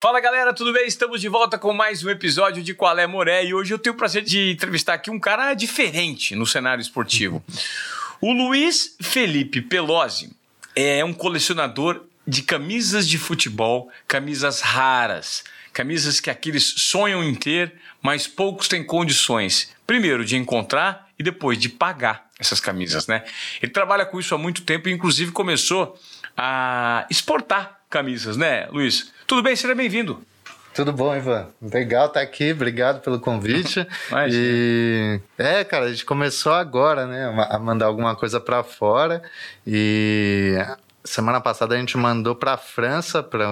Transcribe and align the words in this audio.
Fala 0.00 0.20
galera, 0.20 0.54
tudo 0.54 0.72
bem? 0.72 0.86
Estamos 0.86 1.20
de 1.20 1.28
volta 1.28 1.58
com 1.58 1.72
mais 1.72 2.04
um 2.04 2.08
episódio 2.08 2.62
de 2.62 2.72
Qual 2.72 2.96
é 2.96 3.04
Moré 3.04 3.44
e 3.44 3.52
hoje 3.52 3.74
eu 3.74 3.80
tenho 3.80 3.96
o 3.96 3.98
prazer 3.98 4.22
de 4.22 4.52
entrevistar 4.52 4.94
aqui 4.94 5.10
um 5.10 5.18
cara 5.18 5.52
diferente 5.54 6.36
no 6.36 6.46
cenário 6.46 6.80
esportivo. 6.80 7.42
O 8.20 8.32
Luiz 8.32 8.96
Felipe 9.00 9.60
Pelosi 9.60 10.32
é 10.74 11.04
um 11.04 11.12
colecionador 11.12 12.04
de 12.26 12.42
camisas 12.42 13.08
de 13.08 13.16
futebol, 13.16 13.90
camisas 14.08 14.60
raras, 14.60 15.44
camisas 15.72 16.18
que 16.18 16.28
aqueles 16.28 16.64
sonham 16.64 17.22
em 17.22 17.32
ter, 17.32 17.74
mas 18.02 18.26
poucos 18.26 18.66
têm 18.66 18.84
condições, 18.84 19.72
primeiro 19.86 20.24
de 20.24 20.36
encontrar 20.36 21.08
e 21.16 21.22
depois 21.22 21.58
de 21.58 21.68
pagar 21.68 22.28
essas 22.40 22.58
camisas, 22.60 23.06
né? 23.06 23.24
Ele 23.62 23.70
trabalha 23.72 24.04
com 24.04 24.18
isso 24.18 24.34
há 24.34 24.38
muito 24.38 24.62
tempo 24.62 24.88
e 24.88 24.92
inclusive 24.92 25.30
começou 25.30 25.96
a 26.38 27.04
exportar 27.10 27.80
camisas, 27.90 28.36
né, 28.36 28.68
Luiz? 28.70 29.12
Tudo 29.26 29.42
bem? 29.42 29.56
Seja 29.56 29.74
bem-vindo. 29.74 30.22
Tudo 30.72 30.92
bom, 30.92 31.16
Ivan? 31.16 31.48
Legal 31.60 32.06
estar 32.06 32.20
aqui, 32.20 32.52
obrigado 32.52 33.00
pelo 33.00 33.18
convite. 33.18 33.84
e 34.30 35.20
é, 35.36 35.64
cara, 35.64 35.86
a 35.86 35.90
gente 35.90 36.04
começou 36.04 36.52
agora, 36.52 37.04
né, 37.06 37.46
a 37.50 37.58
mandar 37.58 37.86
alguma 37.86 38.14
coisa 38.14 38.38
para 38.38 38.62
fora 38.62 39.20
e 39.66 40.54
semana 41.04 41.40
passada 41.40 41.74
a 41.74 41.78
gente 41.78 41.96
mandou 41.96 42.36
para 42.36 42.52
a 42.52 42.56
França 42.56 43.22
para 43.22 43.48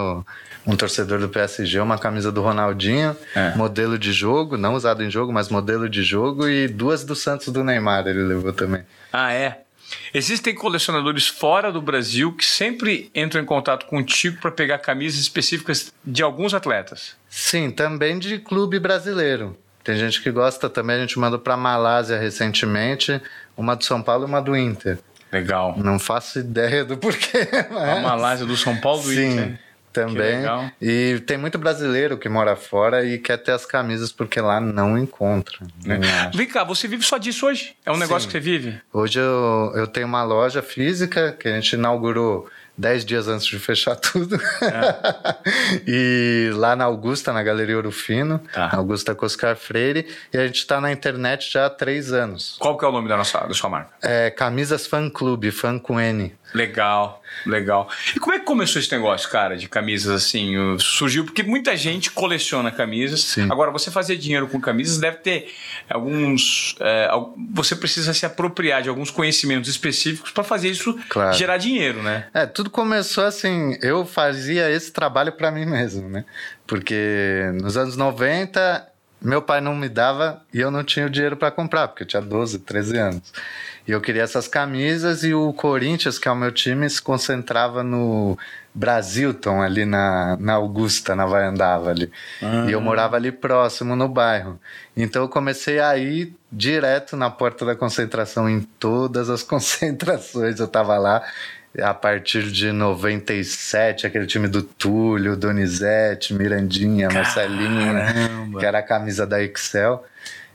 um 0.65 0.77
torcedor 0.77 1.19
do 1.19 1.29
PSG 1.29 1.81
uma 1.81 1.99
camisa 1.99 2.31
do 2.31 2.43
Ronaldinho, 2.43 3.17
é. 3.35 3.55
modelo 3.57 3.99
de 3.99 4.13
jogo, 4.13 4.57
não 4.57 4.75
usado 4.75 5.03
em 5.03 5.11
jogo, 5.11 5.33
mas 5.33 5.49
modelo 5.49 5.89
de 5.89 6.05
jogo 6.05 6.49
e 6.49 6.69
duas 6.69 7.03
do 7.03 7.17
Santos 7.17 7.49
do 7.49 7.65
Neymar 7.65 8.07
ele 8.07 8.23
levou 8.23 8.53
também. 8.53 8.85
Ah, 9.13 9.33
é. 9.33 9.66
Existem 10.13 10.55
colecionadores 10.55 11.27
fora 11.27 11.71
do 11.71 11.81
Brasil 11.81 12.33
que 12.33 12.45
sempre 12.45 13.11
entram 13.15 13.43
em 13.43 13.45
contato 13.45 13.87
contigo 13.87 14.41
para 14.41 14.51
pegar 14.51 14.79
camisas 14.79 15.21
específicas 15.21 15.93
de 16.05 16.23
alguns 16.23 16.55
atletas. 16.55 17.17
Sim, 17.29 17.71
também 17.71 18.19
de 18.19 18.39
clube 18.39 18.79
brasileiro. 18.79 19.57
Tem 19.85 19.97
gente 19.97 20.21
que 20.21 20.31
gosta 20.31 20.69
também, 20.69 20.97
a 20.97 21.01
gente 21.01 21.19
mandou 21.19 21.39
para 21.39 21.57
Malásia 21.57 22.19
recentemente, 22.19 23.21
uma 23.57 23.77
do 23.77 23.85
São 23.85 24.03
Paulo 24.03 24.25
e 24.25 24.27
uma 24.27 24.41
do 24.41 24.57
Inter. 24.57 24.99
Legal. 25.31 25.77
Não 25.77 25.99
faço 25.99 26.39
ideia 26.39 26.85
do 26.85 26.97
porquê. 26.99 27.47
Mas... 27.71 27.99
A 27.99 28.01
Malásia 28.01 28.47
do 28.47 28.57
São 28.57 28.77
Paulo 28.77 29.03
do 29.03 29.11
Sim. 29.11 29.33
Inter 29.33 29.66
também. 30.01 30.45
E 30.81 31.21
tem 31.27 31.39
muito 31.39 31.59
brasileiro 31.59 32.19
que 32.19 32.29
mora 32.29 32.55
fora 32.55 33.05
e 33.05 33.19
quer 33.19 33.39
ter 33.39 33.53
as 33.53 33.65
camisas 33.65 34.13
porque 34.13 34.41
lá 34.41 34.61
não 34.61 34.99
encontra. 34.99 35.59
Né? 35.85 35.99
Vem 36.35 36.47
cá, 36.47 36.65
você 36.65 36.87
vive 36.87 37.03
só 37.03 37.17
disso 37.17 37.47
hoje? 37.47 37.75
É 37.85 37.91
um 37.91 37.97
negócio 37.97 38.23
Sim. 38.23 38.27
que 38.29 38.33
você 38.33 38.41
vive? 38.41 38.81
Hoje 38.93 39.19
eu, 39.19 39.73
eu 39.75 39.87
tenho 39.87 40.07
uma 40.07 40.23
loja 40.23 40.63
física 40.63 41.35
que 41.39 41.49
a 41.49 41.53
gente 41.53 41.73
inaugurou 41.73 42.49
dez 42.77 43.05
dias 43.05 43.27
antes 43.27 43.47
de 43.47 43.59
fechar 43.59 43.97
tudo. 43.97 44.37
É. 44.37 45.37
e 45.87 46.51
lá 46.55 46.77
na 46.77 46.85
Augusta, 46.85 47.33
na 47.33 47.43
Galeria 47.43 47.77
Ouro 47.77 47.91
Fino, 47.91 48.39
tá. 48.53 48.71
Augusta 48.77 49.15
Coscar 49.15 49.57
Freire, 49.57 50.07
e 50.33 50.39
a 50.39 50.47
gente 50.47 50.59
está 50.59 50.81
na 50.81 50.93
internet 50.93 51.51
já 51.51 51.67
há 51.67 51.71
três 51.71 52.13
anos. 52.13 52.57
Qual 52.59 52.77
que 52.77 52.85
é 52.85 52.89
o 52.89 52.93
nome 52.93 53.09
da, 53.09 53.17
nossa, 53.17 53.39
da 53.41 53.55
sua 53.55 53.71
marca? 53.71 53.91
É 54.03 54.31
Camisas 54.31 54.87
Fan 54.87 55.09
Club, 55.09 55.51
fan 55.51 55.79
com 55.79 55.99
N. 55.99 56.35
Legal, 56.55 57.23
legal. 57.45 57.91
E 58.15 58.21
como 58.21 58.35
é 58.35 58.39
que 58.39 58.45
começou 58.45 58.81
esse 58.81 58.91
negócio, 58.93 59.29
cara, 59.29 59.57
de 59.57 59.69
camisas 59.69 60.25
assim? 60.25 60.55
Surgiu 60.79 61.25
porque 61.25 61.43
muita 61.43 61.77
gente 61.77 62.11
coleciona 62.11 62.71
camisas. 62.71 63.23
Sim. 63.23 63.49
Agora, 63.51 63.71
você 63.71 63.91
fazer 63.91 64.17
dinheiro 64.17 64.47
com 64.49 64.61
camisas 64.61 64.99
deve 64.99 65.19
ter 65.19 65.53
alguns. 65.89 66.77
É, 66.81 67.11
você 67.53 67.75
precisa 67.75 68.15
se 68.15 68.25
apropriar 68.25 68.83
de 68.83 68.89
alguns 68.89 69.11
conhecimentos 69.11 69.69
específicos 69.69 70.31
para 70.31 70.45
fazer 70.45 70.71
isso 70.71 70.99
claro. 71.09 71.37
gerar 71.37 71.59
dinheiro, 71.59 72.03
né? 72.03 72.27
É, 72.33 72.47
tudo 72.47 72.71
começou 72.71 73.25
assim. 73.25 73.77
Eu 73.83 74.07
fazia 74.07 74.71
esse 74.71 74.93
trabalho 74.93 75.33
para 75.33 75.51
mim 75.51 75.67
mesmo, 75.67 76.09
né? 76.09 76.25
Porque 76.67 77.51
nos 77.61 77.77
anos 77.77 77.97
90 77.97 78.96
meu 79.27 79.43
pai 79.43 79.61
não 79.61 79.75
me 79.75 79.89
dava 79.89 80.41
e 80.53 80.61
eu 80.61 80.71
não 80.71 80.85
tinha 80.85 81.07
o 81.07 81.11
dinheiro 81.11 81.37
para 81.37 81.51
comprar, 81.51 81.89
porque 81.89 82.05
eu 82.05 82.07
tinha 82.07 82.23
12, 82.23 82.61
13 82.61 82.97
anos. 82.97 83.33
E 83.87 83.91
eu 83.93 84.01
queria 84.01 84.23
essas 84.23 84.49
camisas 84.49 85.25
e 85.25 85.35
o 85.35 85.53
Corinthians, 85.53 86.19
que 86.19 86.29
é 86.29 86.31
o 86.31 86.37
meu 86.37 86.51
time, 86.53 86.89
se 86.89 87.01
concentrava 87.01 87.83
no 87.83 88.37
Brasilton, 88.75 89.63
ali 89.63 89.85
na, 89.85 90.37
na 90.39 90.55
Augusta, 90.55 91.17
na 91.17 91.25
Vaiandava 91.25 91.91
ali. 91.91 92.11
E 92.69 92.73
eu 92.73 92.79
ah. 92.79 92.83
morava 92.83 93.17
ali 93.17 93.33
próximo, 93.33 93.97
no 93.97 94.09
bairro. 94.09 94.61
Então 94.97 95.23
eu 95.23 95.29
comecei 95.29 95.81
a 95.81 95.97
ir 95.97 96.35
direto 96.51 97.17
na 97.17 97.31
porta 97.31 97.65
da 97.65 97.75
concentração, 97.77 98.49
em 98.49 98.61
todas 98.61 99.31
as 99.31 99.43
concentrações 99.45 100.61
eu 100.61 100.69
tava 100.69 100.99
lá. 100.99 101.23
A 101.83 101.93
partir 101.93 102.51
de 102.51 102.73
97, 102.73 104.07
aquele 104.07 104.27
time 104.27 104.49
do 104.49 104.63
Túlio, 104.63 105.37
Donizete, 105.37 106.33
Mirandinha, 106.33 107.09
Caramba. 107.09 107.25
Marcelinha, 107.25 108.59
que 108.59 108.65
era 108.65 108.79
a 108.79 108.83
camisa 108.83 109.27
da 109.27 109.43
Excel. 109.43 110.05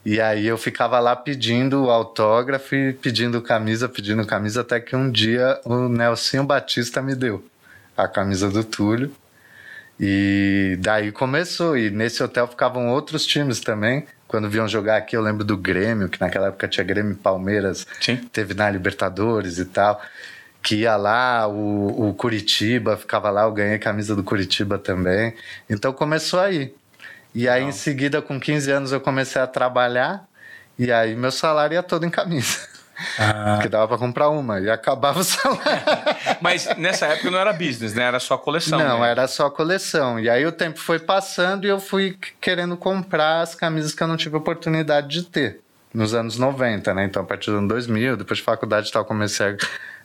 E 0.04 0.20
aí 0.20 0.48
eu 0.48 0.58
ficava 0.58 1.00
lá 1.00 1.16
pedindo 1.16 1.90
autógrafo, 1.90 2.76
pedindo 3.02 3.40
camisa, 3.42 3.88
pedindo 3.88 4.26
camisa, 4.26 4.62
até 4.62 4.80
que 4.80 4.96
um 4.96 5.12
dia 5.12 5.60
o 5.64 5.88
Nelson 5.88 6.44
Batista 6.44 7.02
me 7.04 7.14
deu 7.14 7.44
a 7.96 8.08
camisa 8.08 8.50
do 8.50 8.64
Túlio. 8.64 9.14
E 10.00 10.76
daí 10.80 11.12
começou. 11.12 11.78
E 11.78 11.92
nesse 11.92 12.24
hotel 12.24 12.48
ficavam 12.48 12.90
outros 12.90 13.24
times 13.26 13.60
também. 13.60 14.08
Quando 14.28 14.50
vinham 14.50 14.68
jogar 14.68 14.98
aqui, 14.98 15.16
eu 15.16 15.22
lembro 15.22 15.44
do 15.44 15.56
Grêmio, 15.56 16.10
que 16.10 16.20
naquela 16.20 16.48
época 16.48 16.68
tinha 16.68 16.84
Grêmio 16.84 17.12
e 17.12 17.16
Palmeiras, 17.16 17.86
Sim. 18.00 18.16
teve 18.32 18.56
na 18.56 18.72
Libertadores 18.72 19.60
e 19.60 19.66
tal. 19.66 20.02
Que 20.62 20.76
ia 20.76 20.96
lá, 20.96 21.48
o, 21.48 22.10
o 22.10 22.14
Curitiba 22.14 22.96
ficava 22.96 23.30
lá, 23.30 23.44
eu 23.44 23.52
ganhei 23.52 23.80
camisa 23.80 24.16
do 24.16 24.24
Curitiba 24.24 24.78
também. 24.78 25.34
Então 25.70 25.92
começou 25.92 26.40
aí. 26.40 26.74
E 27.34 27.48
aí, 27.48 27.62
Não. 27.62 27.70
em 27.70 27.72
seguida, 27.72 28.22
com 28.22 28.40
15 28.40 28.72
anos, 28.72 28.92
eu 28.92 29.00
comecei 29.00 29.42
a 29.42 29.48
trabalhar. 29.48 30.26
E 30.78 30.92
aí, 30.92 31.16
meu 31.16 31.32
salário 31.32 31.76
ia 31.76 31.84
todo 31.84 32.06
em 32.06 32.10
camisa. 32.10 32.58
Ah. 33.18 33.56
Porque 33.56 33.70
dava 33.70 33.88
para 33.88 33.98
comprar 33.98 34.30
uma 34.30 34.60
e 34.60 34.70
acabava 34.70 35.20
o 35.20 35.24
salário. 35.24 35.62
Mas 36.42 36.68
nessa 36.78 37.08
época 37.08 37.32
não 37.32 37.40
era 37.40 37.54
business, 37.54 37.94
né? 37.94 38.04
Era 38.04 38.20
só 38.20 38.38
coleção. 38.38 38.78
Não, 38.78 39.00
né? 39.00 39.12
era 39.12 39.28
só 39.28 39.50
coleção. 39.50 40.20
E 40.20 40.30
aí 40.30 40.46
o 40.46 40.52
tempo 40.52 40.80
foi 40.80 41.00
passando 41.00 41.66
e 41.66 41.70
eu 41.70 41.80
fui 41.80 42.18
querendo 42.40 42.76
comprar 42.76 43.42
as 43.42 43.56
camisas 43.56 43.94
que 43.94 44.04
eu 44.04 44.08
não 44.08 44.18
tive 44.18 44.36
oportunidade 44.36 45.08
de 45.08 45.24
ter. 45.24 45.62
Nos 45.94 46.14
anos 46.14 46.38
90, 46.38 46.94
né? 46.94 47.04
Então, 47.04 47.22
a 47.22 47.26
partir 47.26 47.52
do 47.52 47.58
ano 47.58 47.68
2000, 47.68 48.16
depois 48.16 48.38
de 48.38 48.46
faculdade 48.46 48.88
e 48.88 48.92
tal, 48.94 49.04
comecei 49.04 49.46
a, 49.46 49.58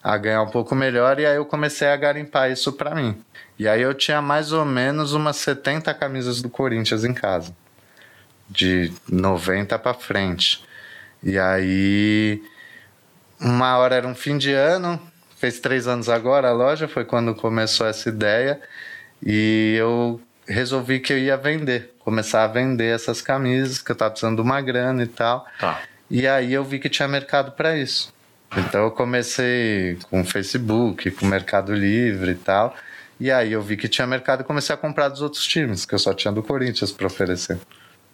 a 0.06 0.16
ganhar 0.16 0.40
um 0.40 0.50
pouco 0.50 0.72
melhor. 0.72 1.18
E 1.18 1.26
aí 1.26 1.34
eu 1.34 1.44
comecei 1.44 1.88
a 1.88 1.96
garimpar 1.96 2.48
isso 2.48 2.72
para 2.72 2.94
mim. 2.94 3.20
E 3.58 3.66
aí 3.66 3.82
eu 3.82 3.92
tinha 3.92 4.22
mais 4.22 4.52
ou 4.52 4.64
menos 4.64 5.12
umas 5.12 5.34
70 5.36 5.92
camisas 5.94 6.40
do 6.40 6.48
Corinthians 6.48 7.04
em 7.04 7.12
casa. 7.12 7.52
De 8.48 8.92
90 9.10 9.76
para 9.80 9.94
frente. 9.94 10.64
E 11.20 11.36
aí, 11.36 12.40
uma 13.40 13.76
hora 13.78 13.96
era 13.96 14.06
um 14.06 14.14
fim 14.14 14.38
de 14.38 14.52
ano, 14.52 15.00
fez 15.38 15.58
três 15.58 15.88
anos 15.88 16.08
agora 16.08 16.50
a 16.50 16.52
loja, 16.52 16.86
foi 16.86 17.04
quando 17.04 17.34
começou 17.34 17.84
essa 17.84 18.08
ideia. 18.08 18.60
E 19.20 19.74
eu 19.76 20.20
resolvi 20.46 21.00
que 21.00 21.12
eu 21.12 21.18
ia 21.18 21.36
vender, 21.36 21.92
começar 21.98 22.44
a 22.44 22.46
vender 22.46 22.94
essas 22.94 23.20
camisas, 23.20 23.82
que 23.82 23.90
eu 23.90 23.96
tava 23.96 24.12
precisando 24.12 24.36
de 24.36 24.42
uma 24.42 24.60
grana 24.60 25.02
e 25.02 25.08
tal. 25.08 25.44
Tá. 25.58 25.80
E 26.08 26.28
aí 26.28 26.52
eu 26.52 26.62
vi 26.62 26.78
que 26.78 26.88
tinha 26.88 27.08
mercado 27.08 27.50
para 27.50 27.76
isso. 27.76 28.14
Então 28.56 28.84
eu 28.84 28.90
comecei 28.90 29.98
com 30.10 30.20
o 30.20 30.24
Facebook, 30.24 31.10
com 31.12 31.26
o 31.26 31.28
Mercado 31.28 31.74
Livre 31.74 32.32
e 32.32 32.34
tal. 32.34 32.74
E 33.18 33.30
aí 33.30 33.52
eu 33.52 33.62
vi 33.62 33.76
que 33.76 33.88
tinha 33.88 34.06
mercado 34.06 34.42
e 34.42 34.44
comecei 34.44 34.74
a 34.74 34.78
comprar 34.78 35.08
dos 35.08 35.22
outros 35.22 35.46
times, 35.46 35.86
que 35.86 35.94
eu 35.94 35.98
só 35.98 36.12
tinha 36.12 36.32
do 36.32 36.42
Corinthians 36.42 36.92
para 36.92 37.06
oferecer. 37.06 37.58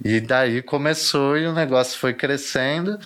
E 0.04 0.20
daí 0.20 0.62
começou 0.62 1.36
e 1.36 1.46
o 1.46 1.52
negócio 1.52 1.98
foi 1.98 2.14
crescendo. 2.14 2.98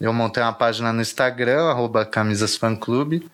Eu 0.00 0.12
montei 0.12 0.42
uma 0.42 0.52
página 0.52 0.92
no 0.92 1.00
Instagram, 1.00 1.68
arroba 1.68 2.04
camisasfanclube. 2.04 3.26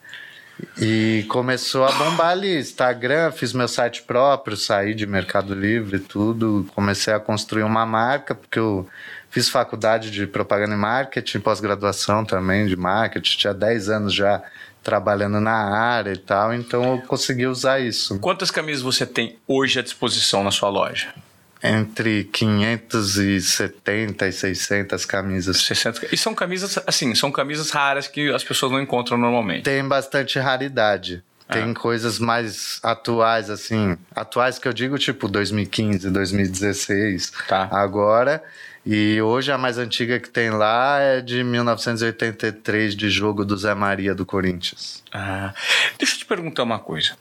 E 0.78 1.24
começou 1.28 1.84
a 1.84 1.92
bombar 1.92 2.30
ali. 2.30 2.58
Instagram, 2.58 3.32
fiz 3.32 3.52
meu 3.52 3.68
site 3.68 4.02
próprio, 4.02 4.56
saí 4.56 4.94
de 4.94 5.06
Mercado 5.06 5.54
Livre 5.54 5.98
tudo. 5.98 6.66
Comecei 6.74 7.14
a 7.14 7.20
construir 7.20 7.62
uma 7.62 7.86
marca, 7.86 8.34
porque 8.34 8.58
eu 8.58 8.86
fiz 9.30 9.48
faculdade 9.48 10.10
de 10.10 10.26
propaganda 10.26 10.74
e 10.74 10.78
marketing, 10.78 11.40
pós-graduação 11.40 12.22
também 12.24 12.66
de 12.66 12.76
marketing. 12.76 13.38
Tinha 13.38 13.54
10 13.54 13.88
anos 13.88 14.12
já 14.12 14.42
trabalhando 14.82 15.40
na 15.40 15.52
área 15.52 16.12
e 16.12 16.18
tal, 16.18 16.54
então 16.54 16.96
eu 16.96 17.02
consegui 17.02 17.46
usar 17.46 17.78
isso. 17.80 18.18
Quantas 18.18 18.50
camisas 18.50 18.82
você 18.82 19.06
tem 19.06 19.38
hoje 19.46 19.78
à 19.78 19.82
disposição 19.82 20.42
na 20.42 20.50
sua 20.50 20.68
loja? 20.68 21.14
Entre 21.62 22.24
570 22.24 24.26
e 24.26 24.32
600 24.32 25.04
camisas. 25.04 25.58
60. 25.58 26.08
E 26.10 26.16
são 26.16 26.34
camisas, 26.34 26.78
assim, 26.86 27.14
são 27.14 27.30
camisas 27.30 27.70
raras 27.70 28.08
que 28.08 28.32
as 28.32 28.42
pessoas 28.42 28.72
não 28.72 28.80
encontram 28.80 29.18
normalmente. 29.18 29.64
Tem 29.64 29.86
bastante 29.86 30.38
raridade. 30.38 31.22
Tem 31.52 31.70
ah. 31.70 31.74
coisas 31.74 32.18
mais 32.18 32.80
atuais, 32.82 33.50
assim. 33.50 33.94
Atuais 34.14 34.58
que 34.58 34.66
eu 34.66 34.72
digo, 34.72 34.98
tipo 34.98 35.28
2015, 35.28 36.08
2016. 36.08 37.30
Tá. 37.46 37.68
Agora. 37.70 38.42
E 38.84 39.20
hoje 39.20 39.52
a 39.52 39.58
mais 39.58 39.76
antiga 39.76 40.18
que 40.18 40.30
tem 40.30 40.50
lá 40.50 40.98
é 40.98 41.20
de 41.20 41.44
1983, 41.44 42.96
de 42.96 43.10
jogo 43.10 43.44
do 43.44 43.56
Zé 43.56 43.74
Maria 43.74 44.14
do 44.14 44.24
Corinthians. 44.24 45.02
Ah, 45.12 45.52
deixa 45.98 46.14
eu 46.14 46.18
te 46.20 46.24
perguntar 46.24 46.62
uma 46.62 46.78
coisa. 46.78 47.12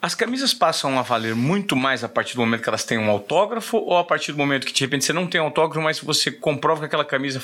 As 0.00 0.14
camisas 0.14 0.52
passam 0.52 0.98
a 0.98 1.02
valer 1.02 1.34
muito 1.34 1.76
mais 1.76 2.04
a 2.04 2.08
partir 2.08 2.34
do 2.34 2.40
momento 2.40 2.62
que 2.62 2.68
elas 2.68 2.84
têm 2.84 2.98
um 2.98 3.10
autógrafo 3.10 3.78
ou 3.78 3.96
a 3.96 4.04
partir 4.04 4.32
do 4.32 4.38
momento 4.38 4.66
que 4.66 4.72
de 4.72 4.80
repente 4.80 5.04
você 5.04 5.12
não 5.12 5.26
tem 5.26 5.40
autógrafo, 5.40 5.82
mas 5.82 5.98
você 5.98 6.30
comprova 6.30 6.80
que 6.80 6.86
aquela 6.86 7.04
camisa 7.04 7.40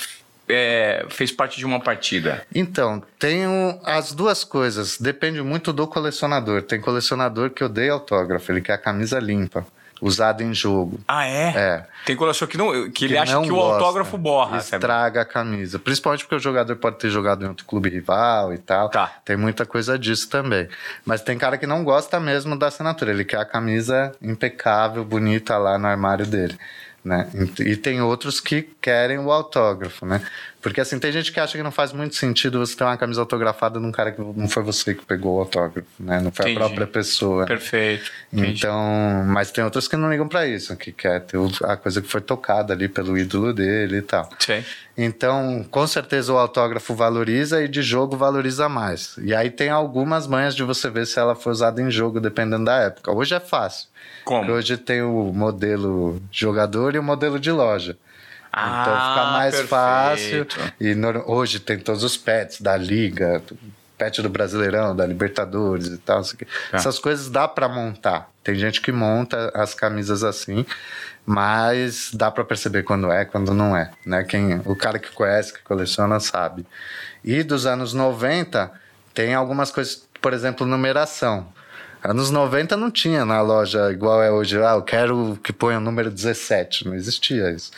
é, 0.48 1.06
fez 1.08 1.30
parte 1.32 1.58
de 1.58 1.64
uma 1.64 1.80
partida? 1.80 2.46
Então, 2.54 3.02
tenho 3.18 3.78
as 3.84 4.12
duas 4.12 4.44
coisas. 4.44 4.98
Depende 4.98 5.40
muito 5.42 5.72
do 5.72 5.86
colecionador. 5.86 6.62
Tem 6.62 6.80
colecionador 6.80 7.50
que 7.50 7.64
odeia 7.64 7.92
autógrafo, 7.92 8.52
ele 8.52 8.60
quer 8.60 8.74
a 8.74 8.78
camisa 8.78 9.18
limpa 9.18 9.66
usado 10.00 10.42
em 10.42 10.54
jogo. 10.54 11.00
Ah, 11.06 11.26
é? 11.26 11.52
É. 11.56 11.86
Tem 12.06 12.16
coleção 12.16 12.48
que, 12.48 12.56
não, 12.56 12.72
que, 12.84 12.90
Que 12.90 13.04
ele 13.06 13.18
acha 13.18 13.40
que 13.40 13.50
o 13.50 13.54
gosta, 13.54 13.74
autógrafo 13.74 14.16
borra. 14.16 14.60
sabe? 14.60 14.82
Estraga 14.82 15.20
a 15.20 15.24
camisa. 15.24 15.78
Principalmente 15.78 16.24
porque 16.24 16.36
o 16.36 16.38
jogador 16.38 16.74
pode 16.76 16.98
ter 16.98 17.10
jogado 17.10 17.44
em 17.44 17.48
outro 17.48 17.64
clube 17.66 17.88
rival 17.90 18.52
e 18.54 18.58
tal. 18.58 18.88
Tá. 18.88 19.12
Tem 19.24 19.36
muita 19.36 19.66
coisa 19.66 19.98
disso 19.98 20.28
também. 20.28 20.68
Mas 21.04 21.20
tem 21.20 21.36
cara 21.36 21.58
que 21.58 21.66
não 21.66 21.84
gosta 21.84 22.18
mesmo 22.18 22.58
da 22.58 22.68
assinatura. 22.68 23.10
Ele 23.10 23.24
quer 23.24 23.38
a 23.38 23.44
camisa 23.44 24.12
impecável, 24.22 25.04
bonita 25.04 25.58
lá 25.58 25.78
no 25.78 25.86
armário 25.86 26.26
dele. 26.26 26.58
Né? 27.02 27.30
E 27.58 27.76
tem 27.76 28.02
outros 28.02 28.40
que 28.40 28.62
querem 28.80 29.18
o 29.18 29.30
autógrafo, 29.30 30.04
né? 30.04 30.20
Porque 30.60 30.80
assim, 30.80 30.98
tem 30.98 31.10
gente 31.10 31.32
que 31.32 31.40
acha 31.40 31.56
que 31.56 31.62
não 31.62 31.70
faz 31.70 31.92
muito 31.92 32.14
sentido 32.14 32.58
você 32.58 32.76
ter 32.76 32.84
uma 32.84 32.96
camisa 32.96 33.22
autografada 33.22 33.80
de 33.80 33.86
um 33.86 33.90
cara 33.90 34.12
que 34.12 34.20
não 34.20 34.46
foi 34.46 34.62
você 34.62 34.94
que 34.94 35.04
pegou 35.04 35.36
o 35.36 35.40
autógrafo, 35.40 35.88
né? 35.98 36.20
Não 36.20 36.30
foi 36.30 36.50
Entendi. 36.50 36.58
a 36.58 36.66
própria 36.66 36.86
pessoa. 36.86 37.46
Perfeito. 37.46 38.10
entendi. 38.30 38.58
Então, 38.58 39.24
mas 39.26 39.50
tem 39.50 39.64
outros 39.64 39.88
que 39.88 39.96
não 39.96 40.10
ligam 40.10 40.28
pra 40.28 40.46
isso, 40.46 40.76
que 40.76 40.92
quer 40.92 41.20
ter 41.20 41.38
a 41.64 41.76
coisa 41.76 42.02
que 42.02 42.08
foi 42.08 42.20
tocada 42.20 42.74
ali 42.74 42.88
pelo 42.88 43.16
ídolo 43.16 43.54
dele 43.54 43.98
e 43.98 44.02
tal. 44.02 44.28
Sei. 44.38 44.62
Então, 44.98 45.64
com 45.70 45.86
certeza 45.86 46.30
o 46.30 46.36
autógrafo 46.36 46.94
valoriza 46.94 47.62
e 47.64 47.68
de 47.68 47.80
jogo 47.80 48.14
valoriza 48.14 48.68
mais. 48.68 49.16
E 49.22 49.34
aí 49.34 49.50
tem 49.50 49.70
algumas 49.70 50.26
manhas 50.26 50.54
de 50.54 50.62
você 50.62 50.90
ver 50.90 51.06
se 51.06 51.18
ela 51.18 51.34
foi 51.34 51.52
usada 51.52 51.80
em 51.80 51.90
jogo, 51.90 52.20
dependendo 52.20 52.66
da 52.66 52.76
época. 52.80 53.10
Hoje 53.10 53.34
é 53.34 53.40
fácil. 53.40 53.88
Como? 54.30 54.42
Porque 54.42 54.52
hoje 54.52 54.76
tem 54.76 55.02
o 55.02 55.32
modelo 55.32 56.22
jogador 56.30 56.94
e 56.94 56.98
o 57.00 57.02
modelo 57.02 57.36
de 57.40 57.50
loja. 57.50 57.96
Ah, 58.52 58.80
então 58.82 58.94
fica 58.94 59.30
mais 59.32 59.54
perfeito. 59.56 59.68
fácil. 59.68 60.72
E 60.80 60.94
no- 60.94 61.24
hoje 61.28 61.58
tem 61.58 61.80
todos 61.80 62.04
os 62.04 62.16
pets 62.16 62.60
da 62.60 62.76
Liga, 62.76 63.42
pet 63.98 64.22
do 64.22 64.28
Brasileirão, 64.28 64.94
da 64.94 65.04
Libertadores 65.04 65.88
e 65.88 65.98
tal. 65.98 66.22
quê. 66.22 66.46
Tá. 66.70 66.76
Essas 66.76 67.00
coisas 67.00 67.28
dá 67.28 67.48
pra 67.48 67.68
montar. 67.68 68.30
Tem 68.44 68.54
gente 68.54 68.80
que 68.80 68.92
monta 68.92 69.50
as 69.52 69.74
camisas 69.74 70.22
assim, 70.22 70.64
mas 71.26 72.10
dá 72.14 72.30
pra 72.30 72.44
perceber 72.44 72.84
quando 72.84 73.10
é, 73.10 73.24
quando 73.24 73.52
não 73.52 73.76
é. 73.76 73.90
Né? 74.06 74.22
Quem, 74.22 74.60
o 74.64 74.76
cara 74.76 75.00
que 75.00 75.10
conhece, 75.10 75.52
que 75.52 75.62
coleciona, 75.64 76.20
sabe. 76.20 76.64
E 77.24 77.42
dos 77.42 77.66
anos 77.66 77.92
90, 77.94 78.70
tem 79.12 79.34
algumas 79.34 79.72
coisas, 79.72 80.08
por 80.20 80.32
exemplo, 80.32 80.64
numeração. 80.66 81.48
Anos 82.02 82.30
90 82.30 82.76
não 82.76 82.90
tinha 82.90 83.24
na 83.24 83.42
loja 83.42 83.90
igual 83.92 84.22
é 84.22 84.30
hoje. 84.30 84.56
Ah, 84.62 84.72
eu 84.72 84.82
quero 84.82 85.38
que 85.42 85.52
ponha 85.52 85.78
o 85.78 85.80
número 85.80 86.10
17. 86.10 86.86
Não 86.86 86.94
existia 86.94 87.50
isso. 87.50 87.70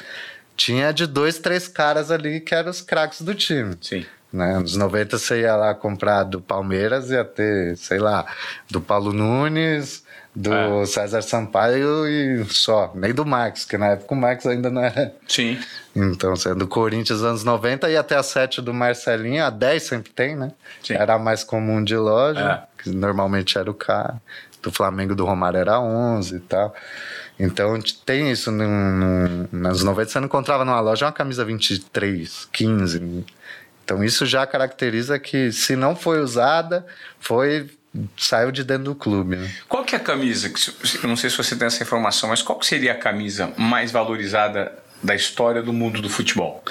Tinha 0.56 0.92
de 0.92 1.06
dois, 1.06 1.38
três 1.38 1.66
caras 1.66 2.10
ali 2.10 2.40
que 2.40 2.54
eram 2.54 2.70
os 2.70 2.80
craques 2.80 3.22
do 3.22 3.34
time. 3.34 3.76
Sim. 3.80 4.06
Né? 4.32 4.58
Nos 4.58 4.76
90 4.76 5.19
você 5.19 5.40
ia 5.40 5.56
lá 5.56 5.74
comprar 5.74 6.24
do 6.24 6.40
Palmeiras, 6.40 7.10
ia 7.10 7.24
ter, 7.24 7.76
sei 7.76 7.98
lá, 7.98 8.24
do 8.70 8.80
Paulo 8.80 9.12
Nunes, 9.12 10.01
do 10.34 10.52
É. 10.52 10.87
César 10.87 11.20
Sampaio 11.23 12.06
e 12.06 12.44
só. 12.46 12.90
Nem 12.94 13.12
do 13.12 13.25
Marcos, 13.25 13.64
que 13.64 13.76
na 13.76 13.88
época 13.88 14.14
o 14.14 14.17
Marcos 14.17 14.46
ainda 14.46 14.70
não 14.70 14.82
era. 14.82 15.14
Sim. 15.29 15.58
Então, 15.94 16.34
sendo 16.37 16.56
do 16.61 16.67
Corinthians 16.67 17.23
anos 17.23 17.44
90 17.44 17.90
e 17.90 17.96
até 17.96 18.17
a 18.17 18.23
7 18.23 18.62
do 18.62 18.73
Marcelinho, 18.73 19.44
a 19.44 19.50
10 19.50 19.82
sempre 19.82 20.11
tem, 20.12 20.34
né? 20.34 20.52
Sim. 20.82 20.94
Era 20.94 21.14
a 21.14 21.19
mais 21.19 21.44
comum 21.44 21.84
de 21.84 21.96
loja, 21.96 22.67
É. 22.79 22.82
que 22.82 22.90
normalmente 22.90 23.58
era 23.58 23.70
o 23.70 23.75
cara. 23.75 24.20
Do 24.62 24.70
Flamengo 24.70 25.14
do 25.14 25.25
Romário 25.25 25.58
era 25.58 25.81
11 25.81 26.37
e 26.37 26.40
tal. 26.40 26.75
Então 27.38 27.79
tem 28.06 28.31
isso. 28.31 28.50
No, 28.52 29.49
nos 29.50 29.82
90 29.82 30.08
você 30.11 30.20
não 30.20 30.26
encontrava 30.26 30.64
numa 30.64 30.81
loja 30.81 31.05
uma 31.05 31.12
camisa 31.12 31.44
23, 31.44 32.49
15. 32.52 33.25
Então 33.84 34.05
isso 34.05 34.25
já 34.25 34.46
caracteriza 34.46 35.19
que 35.19 35.50
se 35.50 35.75
não 35.75 35.96
foi 35.96 36.20
usada, 36.20 36.87
foi 37.19 37.69
saiu 38.17 38.50
de 38.50 38.65
dentro 38.65 38.85
do 38.85 38.94
clube. 38.94 39.37
Né? 39.37 39.50
Qual 39.69 39.85
que 39.85 39.94
é 39.94 39.99
a 39.99 40.00
camisa? 40.00 40.49
que 40.49 41.06
não 41.06 41.17
sei 41.17 41.29
se 41.29 41.37
você 41.37 41.56
tem 41.56 41.67
essa 41.67 41.83
informação, 41.83 42.29
mas 42.29 42.43
qual 42.43 42.61
seria 42.62 42.93
a 42.93 42.97
camisa 42.97 43.53
mais 43.56 43.91
valorizada 43.93 44.73
da 45.03 45.15
história 45.15 45.62
do 45.62 45.73
mundo 45.73 46.00
do 46.00 46.09
futebol? 46.09 46.62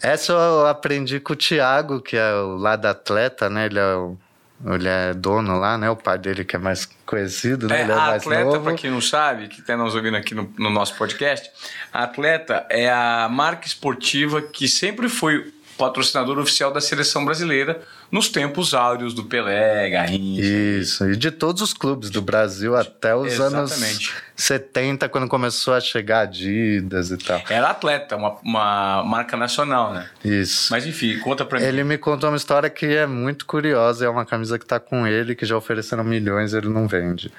Essa 0.00 0.32
eu 0.32 0.66
aprendi 0.66 1.18
com 1.18 1.32
o 1.32 1.36
Thiago, 1.36 2.00
que 2.00 2.16
é 2.16 2.34
o 2.34 2.56
lá 2.56 2.76
da 2.76 2.90
atleta, 2.90 3.48
né? 3.48 3.66
Ele 3.66 3.78
é, 3.78 3.94
o, 3.96 4.18
ele 4.66 4.86
é 4.86 5.14
dono 5.14 5.58
lá, 5.58 5.78
né? 5.78 5.88
O 5.88 5.96
pai 5.96 6.18
dele 6.18 6.44
que 6.44 6.54
é 6.54 6.58
mais 6.58 6.86
conhecido, 7.06 7.68
né? 7.68 7.78
É, 7.78 7.82
ele 7.82 7.92
é 7.92 7.94
a 7.94 7.98
mais 7.98 8.22
atleta, 8.22 8.44
novo. 8.44 8.64
para 8.64 8.74
quem 8.74 8.90
não 8.90 9.00
sabe, 9.00 9.48
que 9.48 9.60
está 9.60 9.76
nos 9.76 9.94
ouvindo 9.94 10.18
aqui 10.18 10.34
no, 10.34 10.52
no 10.58 10.68
nosso 10.68 10.94
podcast, 10.96 11.50
a 11.90 12.04
atleta 12.04 12.66
é 12.68 12.90
a 12.90 13.28
marca 13.30 13.66
esportiva 13.66 14.42
que 14.42 14.68
sempre 14.68 15.08
foi 15.08 15.53
patrocinador 15.76 16.38
oficial 16.38 16.72
da 16.72 16.80
seleção 16.80 17.24
brasileira 17.24 17.82
nos 18.10 18.28
tempos 18.28 18.74
áureos 18.74 19.12
do 19.12 19.24
Pelé, 19.24 19.90
Garrincha. 19.90 20.42
Isso, 20.42 21.10
e 21.10 21.16
de 21.16 21.30
todos 21.30 21.62
os 21.62 21.72
clubes 21.72 22.10
do 22.10 22.22
Brasil 22.22 22.76
até 22.76 23.14
os 23.14 23.32
Exatamente. 23.32 24.10
anos 24.10 24.12
70, 24.36 25.08
quando 25.08 25.28
começou 25.28 25.74
a 25.74 25.80
chegar 25.80 26.20
Adidas 26.20 27.10
e 27.10 27.16
tal. 27.16 27.42
Era 27.48 27.70
atleta, 27.70 28.16
uma, 28.16 28.36
uma 28.42 29.04
marca 29.04 29.36
nacional, 29.36 29.92
né? 29.92 30.08
Isso. 30.24 30.70
Mas 30.70 30.86
enfim, 30.86 31.18
conta 31.18 31.44
pra 31.44 31.58
mim. 31.58 31.66
Ele 31.66 31.84
me 31.84 31.98
contou 31.98 32.30
uma 32.30 32.36
história 32.36 32.70
que 32.70 32.86
é 32.86 33.06
muito 33.06 33.46
curiosa. 33.46 34.04
É 34.04 34.08
uma 34.08 34.24
camisa 34.24 34.58
que 34.58 34.66
tá 34.66 34.78
com 34.78 35.06
ele, 35.06 35.34
que 35.34 35.44
já 35.44 35.56
ofereceram 35.56 36.04
milhões 36.04 36.52
ele 36.52 36.68
não 36.68 36.86
vende. 36.86 37.32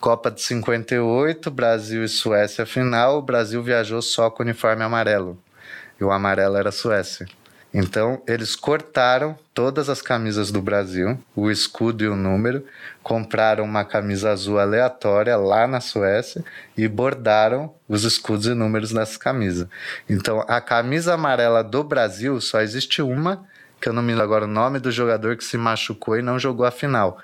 Copa 0.00 0.30
de 0.30 0.42
58, 0.42 1.50
Brasil 1.50 2.04
e 2.04 2.08
Suécia 2.08 2.66
final. 2.66 3.18
O 3.18 3.22
Brasil 3.22 3.62
viajou 3.62 4.02
só 4.02 4.30
com 4.30 4.42
uniforme 4.42 4.82
amarelo. 4.82 5.38
E 5.98 6.04
o 6.04 6.10
amarelo 6.10 6.56
era 6.56 6.70
Suécia. 6.72 7.26
Então, 7.76 8.22
eles 8.28 8.54
cortaram 8.54 9.36
todas 9.52 9.88
as 9.88 10.00
camisas 10.00 10.52
do 10.52 10.62
Brasil, 10.62 11.18
o 11.34 11.50
escudo 11.50 12.04
e 12.04 12.08
o 12.08 12.14
número, 12.14 12.64
compraram 13.02 13.64
uma 13.64 13.84
camisa 13.84 14.30
azul 14.30 14.60
aleatória 14.60 15.36
lá 15.36 15.66
na 15.66 15.80
Suécia 15.80 16.44
e 16.76 16.86
bordaram 16.86 17.74
os 17.88 18.04
escudos 18.04 18.46
e 18.46 18.54
números 18.54 18.92
nessa 18.92 19.18
camisa. 19.18 19.68
Então, 20.08 20.44
a 20.46 20.60
camisa 20.60 21.14
amarela 21.14 21.64
do 21.64 21.82
Brasil 21.82 22.40
só 22.40 22.60
existe 22.60 23.02
uma, 23.02 23.44
que 23.80 23.88
eu 23.88 23.92
não 23.92 24.04
me 24.04 24.12
lembro 24.12 24.24
agora 24.24 24.44
o 24.44 24.48
nome 24.48 24.78
do 24.78 24.92
jogador 24.92 25.36
que 25.36 25.44
se 25.44 25.58
machucou 25.58 26.16
e 26.16 26.22
não 26.22 26.38
jogou 26.38 26.64
a 26.64 26.70
final. 26.70 27.20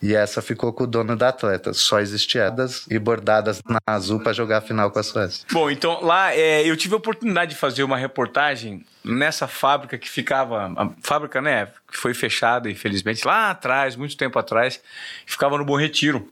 E 0.00 0.14
essa 0.14 0.40
ficou 0.40 0.72
com 0.72 0.84
o 0.84 0.86
dono 0.86 1.16
da 1.16 1.28
atleta. 1.28 1.72
Só 1.72 1.98
existiam 1.98 2.44
elas 2.44 2.86
e 2.88 2.98
bordadas 2.98 3.60
na 3.68 3.78
azul 3.86 4.20
para 4.20 4.32
jogar 4.32 4.58
a 4.58 4.60
final 4.60 4.90
com 4.90 4.98
a 4.98 5.02
Suécia. 5.02 5.44
Bom, 5.50 5.70
então 5.70 6.00
lá 6.02 6.34
é, 6.34 6.62
eu 6.64 6.76
tive 6.76 6.94
a 6.94 6.98
oportunidade 6.98 7.52
de 7.52 7.56
fazer 7.56 7.82
uma 7.82 7.96
reportagem 7.96 8.84
nessa 9.04 9.48
fábrica 9.48 9.98
que 9.98 10.08
ficava. 10.08 10.72
A 10.76 10.90
fábrica, 11.02 11.40
né? 11.40 11.66
Que 11.90 11.96
foi 11.96 12.14
fechada, 12.14 12.70
infelizmente, 12.70 13.26
lá 13.26 13.50
atrás, 13.50 13.96
muito 13.96 14.16
tempo 14.16 14.38
atrás, 14.38 14.80
ficava 15.26 15.58
no 15.58 15.64
Bom 15.64 15.76
Retiro. 15.76 16.30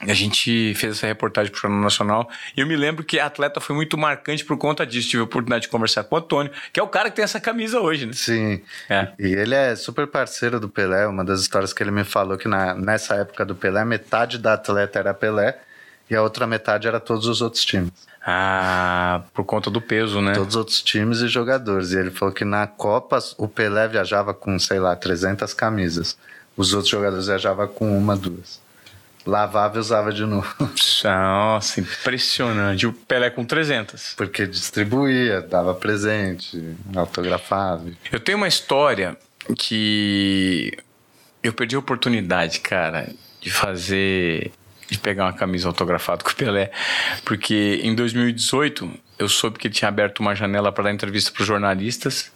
A 0.00 0.14
gente 0.14 0.74
fez 0.74 0.96
essa 0.96 1.06
reportagem 1.06 1.52
para 1.52 1.58
o 1.58 1.60
Jornal 1.60 1.80
Nacional. 1.82 2.30
E 2.56 2.60
eu 2.60 2.66
me 2.66 2.74
lembro 2.74 3.04
que 3.04 3.18
a 3.18 3.26
atleta 3.26 3.60
foi 3.60 3.76
muito 3.76 3.98
marcante 3.98 4.44
por 4.44 4.56
conta 4.56 4.86
disso. 4.86 5.10
Tive 5.10 5.20
a 5.20 5.24
oportunidade 5.24 5.62
de 5.62 5.68
conversar 5.68 6.04
com 6.04 6.14
o 6.14 6.18
Antônio, 6.18 6.50
que 6.72 6.80
é 6.80 6.82
o 6.82 6.88
cara 6.88 7.10
que 7.10 7.16
tem 7.16 7.22
essa 7.22 7.38
camisa 7.38 7.80
hoje, 7.80 8.06
né? 8.06 8.12
Sim. 8.14 8.62
É. 8.88 9.08
E 9.18 9.26
ele 9.26 9.54
é 9.54 9.76
super 9.76 10.06
parceiro 10.06 10.58
do 10.58 10.68
Pelé. 10.68 11.06
Uma 11.06 11.24
das 11.24 11.40
histórias 11.40 11.72
que 11.72 11.82
ele 11.82 11.90
me 11.90 12.04
falou 12.04 12.38
que 12.38 12.48
na, 12.48 12.74
nessa 12.74 13.16
época 13.16 13.44
do 13.44 13.54
Pelé, 13.54 13.84
metade 13.84 14.38
da 14.38 14.54
atleta 14.54 14.98
era 14.98 15.12
Pelé 15.12 15.58
e 16.08 16.16
a 16.16 16.22
outra 16.22 16.46
metade 16.46 16.88
era 16.88 16.98
todos 16.98 17.26
os 17.26 17.40
outros 17.42 17.64
times. 17.64 17.92
Ah, 18.24 19.22
por 19.32 19.44
conta 19.44 19.70
do 19.70 19.80
peso, 19.80 20.20
né? 20.20 20.32
Todos 20.32 20.54
os 20.54 20.56
outros 20.56 20.82
times 20.82 21.20
e 21.20 21.28
jogadores. 21.28 21.92
E 21.92 21.98
ele 21.98 22.10
falou 22.10 22.34
que 22.34 22.44
na 22.44 22.66
Copa 22.66 23.18
o 23.38 23.46
Pelé 23.46 23.86
viajava 23.86 24.34
com, 24.34 24.58
sei 24.58 24.80
lá, 24.80 24.96
300 24.96 25.54
camisas. 25.54 26.18
Os 26.56 26.74
outros 26.74 26.90
jogadores 26.90 27.26
viajavam 27.26 27.68
com 27.68 27.96
uma, 27.96 28.16
duas. 28.16 28.60
Lavava 29.26 29.76
e 29.76 29.80
usava 29.80 30.12
de 30.12 30.24
novo. 30.24 30.54
Nossa, 31.04 31.80
impressionante. 31.80 32.86
O 32.86 32.92
Pelé 32.92 33.30
com 33.30 33.44
300. 33.44 34.14
Porque 34.16 34.46
distribuía, 34.46 35.40
dava 35.40 35.74
presente, 35.74 36.74
autografava. 36.94 37.90
Eu 38.10 38.20
tenho 38.20 38.38
uma 38.38 38.48
história 38.48 39.16
que 39.56 40.76
eu 41.42 41.52
perdi 41.52 41.76
a 41.76 41.78
oportunidade, 41.78 42.60
cara, 42.60 43.08
de 43.40 43.50
fazer. 43.50 44.52
de 44.88 44.98
pegar 44.98 45.24
uma 45.26 45.32
camisa 45.32 45.68
autografada 45.68 46.24
com 46.24 46.30
o 46.30 46.34
Pelé. 46.34 46.70
Porque 47.24 47.80
em 47.82 47.94
2018 47.94 48.90
eu 49.18 49.28
soube 49.28 49.58
que 49.58 49.68
ele 49.68 49.74
tinha 49.74 49.88
aberto 49.88 50.20
uma 50.20 50.34
janela 50.34 50.72
para 50.72 50.84
dar 50.84 50.92
entrevista 50.92 51.30
para 51.30 51.42
os 51.42 51.46
jornalistas. 51.46 52.32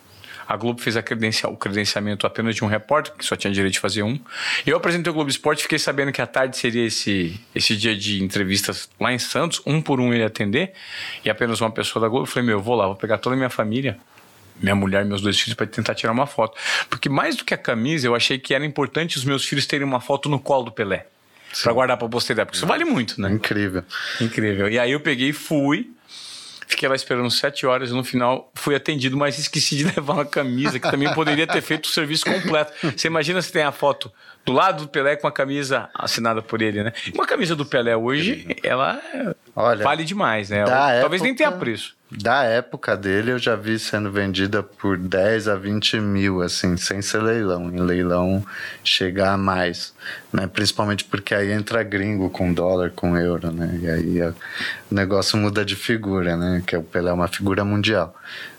A 0.47 0.57
Globo 0.57 0.81
fez 0.81 0.97
a 0.97 1.03
credencial, 1.03 1.53
o 1.53 1.57
credenciamento 1.57 2.27
apenas 2.27 2.55
de 2.55 2.65
um 2.65 2.67
repórter, 2.67 3.15
que 3.15 3.25
só 3.25 3.37
tinha 3.37 3.53
direito 3.53 3.75
de 3.75 3.81
fazer 3.81 4.03
um. 4.03 4.19
Eu 4.67 4.77
apresentei 4.77 5.11
o 5.11 5.15
Globo 5.15 5.31
Esporte 5.31 5.63
fiquei 5.63 5.79
sabendo 5.79 6.13
que 6.13 6.21
à 6.21 6.27
tarde 6.27 6.57
seria 6.57 6.87
esse, 6.87 7.41
esse 7.55 7.77
dia 7.77 7.97
de 7.97 8.23
entrevistas 8.23 8.89
lá 9.01 9.13
em 9.13 9.19
Santos, 9.19 9.63
um 9.67 9.81
por 9.81 10.01
um 10.01 10.13
ele 10.13 10.25
atender, 10.25 10.73
e 11.25 11.31
apenas 11.31 11.61
uma 11.61 11.71
pessoa 11.71 12.03
da 12.03 12.09
Globo. 12.09 12.25
Eu 12.25 12.31
falei, 12.31 12.47
meu, 12.47 12.59
eu 12.59 12.63
vou 12.63 12.75
lá, 12.75 12.87
vou 12.87 12.97
pegar 12.97 13.19
toda 13.19 13.35
a 13.35 13.37
minha 13.37 13.51
família, 13.51 13.99
minha 14.61 14.75
mulher 14.75 15.05
e 15.05 15.09
meus 15.09 15.21
dois 15.21 15.39
filhos 15.39 15.55
para 15.55 15.67
tentar 15.67 15.95
tirar 15.95 16.13
uma 16.13 16.27
foto. 16.27 16.59
Porque 16.89 17.09
mais 17.09 17.37
do 17.37 17.45
que 17.45 17.55
a 17.55 17.59
camisa, 17.59 18.07
eu 18.07 18.15
achei 18.15 18.39
que 18.39 18.55
era 18.55 18.65
importante 18.65 19.17
os 19.17 19.25
meus 19.25 19.45
filhos 19.45 19.67
terem 19.67 19.87
uma 19.87 20.01
foto 20.01 20.29
no 20.29 20.39
colo 20.39 20.65
do 20.65 20.73
Pelé. 20.73 21.07
Pra 21.63 21.73
guardar 21.73 21.97
pra 21.97 22.09
posteridade, 22.09 22.47
porque 22.47 22.57
isso 22.57 22.67
vale 22.67 22.85
muito, 22.85 23.21
né? 23.21 23.31
Incrível. 23.31 23.85
Incrível. 24.21 24.69
E 24.69 24.79
aí 24.79 24.91
eu 24.91 25.01
peguei 25.01 25.29
e 25.29 25.33
fui. 25.33 25.94
Fiquei 26.67 26.89
lá 26.89 26.95
esperando 26.95 27.31
sete 27.31 27.67
horas 27.67 27.91
e 27.91 27.93
no 27.93 28.05
final 28.05 28.51
fui 28.55 28.75
atendido, 28.75 29.17
mas 29.17 29.39
esqueci 29.39 29.77
de 29.77 29.85
levar 29.95 30.15
uma 30.15 30.27
camisa, 30.27 30.79
que 30.79 30.91
também 30.91 31.13
poderia 31.13 31.47
ter 31.47 31.61
feito 31.61 31.87
o 31.87 31.89
serviço 31.89 32.25
completo. 32.25 32.73
Você 32.97 33.09
imagina 33.09 33.41
se 33.43 33.53
tem 33.53 33.63
a 33.63 33.73
foto 33.73 34.11
do 34.45 34.53
lado 34.53 34.85
do 34.85 34.89
Pelé 34.89 35.17
com 35.17 35.27
a 35.27 35.33
camisa 35.33 35.89
assinada 35.95 36.43
por 36.43 36.61
ele, 36.61 36.83
né? 36.83 36.93
Uma 37.15 37.27
camisa 37.27 37.57
do 37.57 37.65
Pelé 37.65 37.97
hoje, 37.97 38.47
ela 38.63 39.01
Olha, 39.57 39.85
vale 39.85 40.05
demais, 40.05 40.51
né? 40.51 40.65
da 40.65 41.01
Talvez 41.01 41.23
nem 41.23 41.33
época- 41.33 41.49
tenha 41.49 41.53
preço. 41.59 41.95
Da 42.17 42.45
época 42.45 42.97
dele, 42.97 43.33
eu 43.33 43.39
já 43.39 43.57
vi 43.57 43.77
sendo 43.79 44.11
vendida 44.11 44.63
por 44.63 44.97
10 44.97 45.49
a 45.49 45.57
20 45.57 45.99
mil, 46.01 46.43
assim, 46.43 46.77
sem 46.77 47.03
ser 47.03 47.21
leilão. 47.23 47.71
Em 47.71 47.81
leilão, 47.81 48.45
chegar 48.85 49.33
a 49.33 49.37
mais. 49.37 49.93
Né? 50.33 50.47
Principalmente 50.47 51.05
porque 51.05 51.35
aí 51.35 51.51
entra 51.51 51.83
gringo 51.83 52.31
com 52.31 52.53
dólar, 52.53 52.91
com 52.91 53.17
euro, 53.17 53.51
né? 53.51 53.79
E 53.83 53.89
aí 53.91 54.23
o 54.91 54.95
negócio 54.95 55.37
muda 55.37 55.65
de 55.65 55.75
figura, 55.75 56.37
né? 56.37 56.63
Que 56.65 56.77
o 56.77 56.83
Pelé 56.85 57.11
é 57.11 57.13
uma 57.13 57.27
figura 57.29 57.65
mundial. 57.65 58.15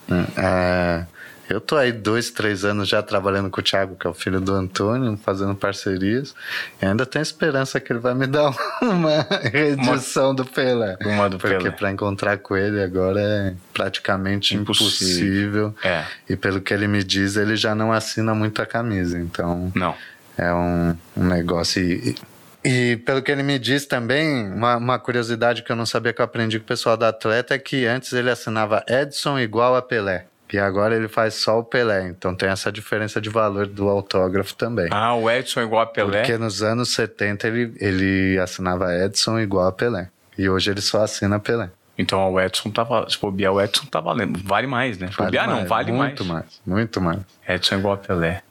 né? 0.07 0.25
É, 0.37 1.05
eu 1.49 1.61
tô 1.61 1.75
aí 1.77 1.91
dois, 1.91 2.31
três 2.31 2.65
anos 2.65 2.87
já 2.89 3.01
trabalhando 3.03 3.49
com 3.49 3.59
o 3.59 3.63
Thiago, 3.63 3.95
que 3.95 4.07
é 4.07 4.09
o 4.09 4.13
filho 4.13 4.41
do 4.41 4.53
Antônio, 4.53 5.17
fazendo 5.23 5.55
parcerias. 5.55 6.33
E 6.81 6.85
ainda 6.85 7.05
tenho 7.05 7.21
esperança 7.21 7.79
que 7.79 7.91
ele 7.93 7.99
vai 7.99 8.15
me 8.15 8.25
dar 8.25 8.51
uma 8.81 9.25
reedição 9.43 10.33
do 10.33 10.43
Pelé. 10.45 10.97
Uma 11.05 11.29
do 11.29 11.37
Porque 11.37 11.69
para 11.71 11.91
encontrar 11.91 12.37
com 12.37 12.55
ele 12.57 12.81
agora 12.81 13.19
é 13.21 13.53
praticamente 13.73 14.55
Impossível. 14.55 15.67
impossível. 15.67 15.75
É. 15.83 16.05
E 16.29 16.35
pelo 16.35 16.59
que 16.61 16.73
ele 16.73 16.87
me 16.87 17.03
diz, 17.03 17.35
ele 17.35 17.55
já 17.55 17.75
não 17.75 17.91
assina 17.93 18.33
muito 18.33 18.61
a 18.61 18.65
camisa. 18.65 19.19
Então 19.19 19.71
Não. 19.75 19.95
é 20.37 20.51
um, 20.53 20.95
um 21.15 21.25
negócio. 21.27 21.81
E, 21.81 22.15
e 22.63 22.97
pelo 23.05 23.21
que 23.21 23.31
ele 23.31 23.43
me 23.43 23.59
diz 23.59 23.85
também, 23.85 24.51
uma, 24.51 24.77
uma 24.77 24.97
curiosidade 24.97 25.61
que 25.61 25.71
eu 25.71 25.75
não 25.75 25.85
sabia 25.85 26.11
que 26.11 26.19
eu 26.21 26.25
aprendi 26.25 26.57
com 26.57 26.63
o 26.65 26.67
pessoal 26.67 26.97
da 26.97 27.09
atleta 27.09 27.53
é 27.53 27.59
que 27.59 27.85
antes 27.85 28.11
ele 28.13 28.31
assinava 28.31 28.83
Edson 28.89 29.37
igual 29.37 29.75
a 29.75 29.81
Pelé. 29.83 30.25
E 30.51 30.59
agora 30.59 30.95
ele 30.95 31.07
faz 31.07 31.35
só 31.35 31.59
o 31.59 31.63
Pelé. 31.63 32.07
Então 32.07 32.35
tem 32.35 32.49
essa 32.49 32.71
diferença 32.71 33.19
de 33.19 33.29
valor 33.29 33.67
do 33.67 33.89
autógrafo 33.89 34.55
também. 34.55 34.87
Ah, 34.91 35.15
o 35.15 35.29
Edson 35.29 35.61
é 35.61 35.63
igual 35.63 35.81
a 35.81 35.85
Pelé. 35.85 36.19
Porque 36.19 36.37
nos 36.37 36.61
anos 36.61 36.89
70 36.93 37.47
ele, 37.47 37.73
ele 37.79 38.39
assinava 38.39 38.93
Edson 38.93 39.39
igual 39.39 39.67
a 39.67 39.71
Pelé. 39.71 40.09
E 40.37 40.49
hoje 40.49 40.71
ele 40.71 40.81
só 40.81 41.03
assina 41.03 41.39
Pelé. 41.39 41.69
Então 41.97 42.31
o 42.31 42.39
Edson 42.39 42.69
tava. 42.69 43.09
Se 43.09 43.19
bobear, 43.19 43.53
o 43.53 43.61
Edson 43.61 43.85
tá 43.85 44.01
valendo. 44.01 44.39
Vale 44.43 44.67
mais, 44.67 44.97
né? 44.97 45.07
Se 45.07 45.17
bobear, 45.17 45.47
não, 45.47 45.57
mais, 45.57 45.69
vale 45.69 45.91
muito 45.91 46.25
mais. 46.25 46.43
mais. 46.43 46.61
Muito 46.65 47.01
mais. 47.01 47.19
Edson 47.47 47.75
é 47.75 47.77
igual 47.79 47.93
a 47.93 47.97
Pelé. 47.97 48.41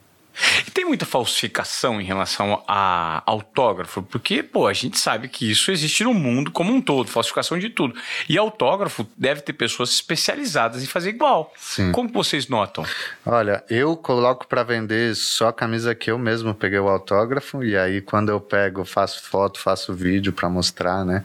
Tem 0.75 0.83
muita 0.83 1.05
falsificação 1.05 2.01
em 2.01 2.03
relação 2.03 2.61
a 2.67 3.23
autógrafo, 3.25 4.03
porque, 4.03 4.43
pô, 4.43 4.67
a 4.67 4.73
gente 4.73 4.99
sabe 4.99 5.29
que 5.29 5.49
isso 5.49 5.71
existe 5.71 6.03
no 6.03 6.13
mundo 6.13 6.51
como 6.51 6.73
um 6.73 6.81
todo, 6.81 7.09
falsificação 7.09 7.57
de 7.57 7.69
tudo. 7.69 7.97
E 8.27 8.37
autógrafo 8.37 9.07
deve 9.15 9.39
ter 9.39 9.53
pessoas 9.53 9.91
especializadas 9.91 10.83
em 10.83 10.85
fazer 10.85 11.11
igual. 11.11 11.53
Sim. 11.55 11.93
Como 11.93 12.09
vocês 12.09 12.49
notam? 12.49 12.85
Olha, 13.25 13.63
eu 13.69 13.95
coloco 13.95 14.45
para 14.47 14.63
vender 14.63 15.15
só 15.15 15.47
a 15.47 15.53
camisa 15.53 15.95
que 15.95 16.11
eu 16.11 16.17
mesmo 16.17 16.53
peguei 16.53 16.79
o 16.79 16.89
autógrafo 16.89 17.63
e 17.63 17.77
aí 17.77 18.01
quando 18.01 18.27
eu 18.27 18.41
pego, 18.41 18.83
faço 18.83 19.23
foto, 19.23 19.61
faço 19.61 19.93
vídeo 19.93 20.33
para 20.33 20.49
mostrar, 20.49 21.05
né? 21.05 21.23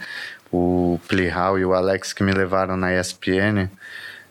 O 0.52 1.00
Plihal 1.08 1.58
e 1.58 1.64
o 1.64 1.74
Alex 1.74 2.12
que 2.12 2.22
me 2.22 2.30
levaram 2.30 2.76
na 2.76 2.94
ESPN 2.94 3.68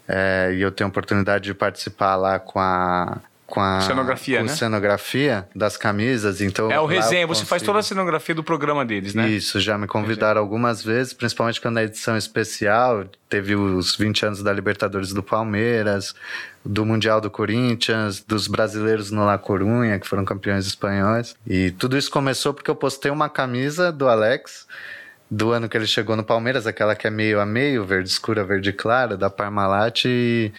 é, 0.08 0.54
e 0.56 0.62
eu 0.62 0.72
tenho 0.72 0.88
a 0.88 0.92
oportunidade 0.92 1.44
de 1.44 1.54
participar 1.54 2.16
lá 2.16 2.40
com 2.40 2.58
a 2.58 3.18
com 3.50 3.60
a 3.60 3.82
Cenografia, 3.82 4.40
com 4.40 4.46
né? 4.46 4.56
cenografia 4.56 5.48
das 5.56 5.76
camisas, 5.76 6.42
então 6.42 6.72
É 6.72 6.80
o 6.80 6.86
resenha, 6.86 7.26
você 7.26 7.46
faz 7.46 7.62
toda 7.62 7.80
a 7.80 7.84
cenografia 7.84 8.36
do 8.36 8.44
programa 8.44 8.86
deles, 8.86 9.14
né? 9.14 9.28
Isso, 9.30 9.60
já 9.60 9.78
me 9.78 9.88
convidaram 9.88 10.40
algumas 10.40 10.84
vezes, 10.84 11.14
principalmente 11.14 11.60
quando 11.60 11.76
na 11.76 11.84
edição 11.84 12.16
especial 12.16 13.06
teve 13.28 13.56
os 13.56 13.96
20 13.96 14.26
anos 14.26 14.44
da 14.44 14.54
Libertadores 14.54 15.14
do 15.14 15.22
Palmeiras, 15.24 16.16
do 16.64 16.86
Mundial 16.86 17.20
do 17.20 17.30
Corinthians, 17.30 18.22
dos 18.22 18.48
brasileiros 18.48 19.12
no 19.12 19.26
La 19.26 19.38
Corunha, 19.38 20.00
que 20.00 20.08
foram 20.08 20.24
campeões 20.26 20.66
espanhóis. 20.66 21.36
E 21.48 21.72
tudo 21.72 21.98
isso 21.98 22.12
começou 22.12 22.54
porque 22.54 22.70
eu 22.70 22.76
postei 22.76 23.12
uma 23.12 23.30
camisa 23.30 23.92
do 23.92 24.08
Alex 24.08 24.68
do 25.30 25.52
ano 25.52 25.70
que 25.70 25.78
ele 25.78 25.86
chegou 25.86 26.16
no 26.16 26.24
Palmeiras, 26.24 26.66
aquela 26.66 26.96
que 26.96 27.06
é 27.06 27.10
meio 27.12 27.40
a 27.40 27.46
meio, 27.46 27.86
verde 27.86 28.10
escura, 28.10 28.44
verde 28.44 28.74
clara, 28.74 29.16
da 29.16 29.30
Parmalat 29.30 30.06
e, 30.06 30.52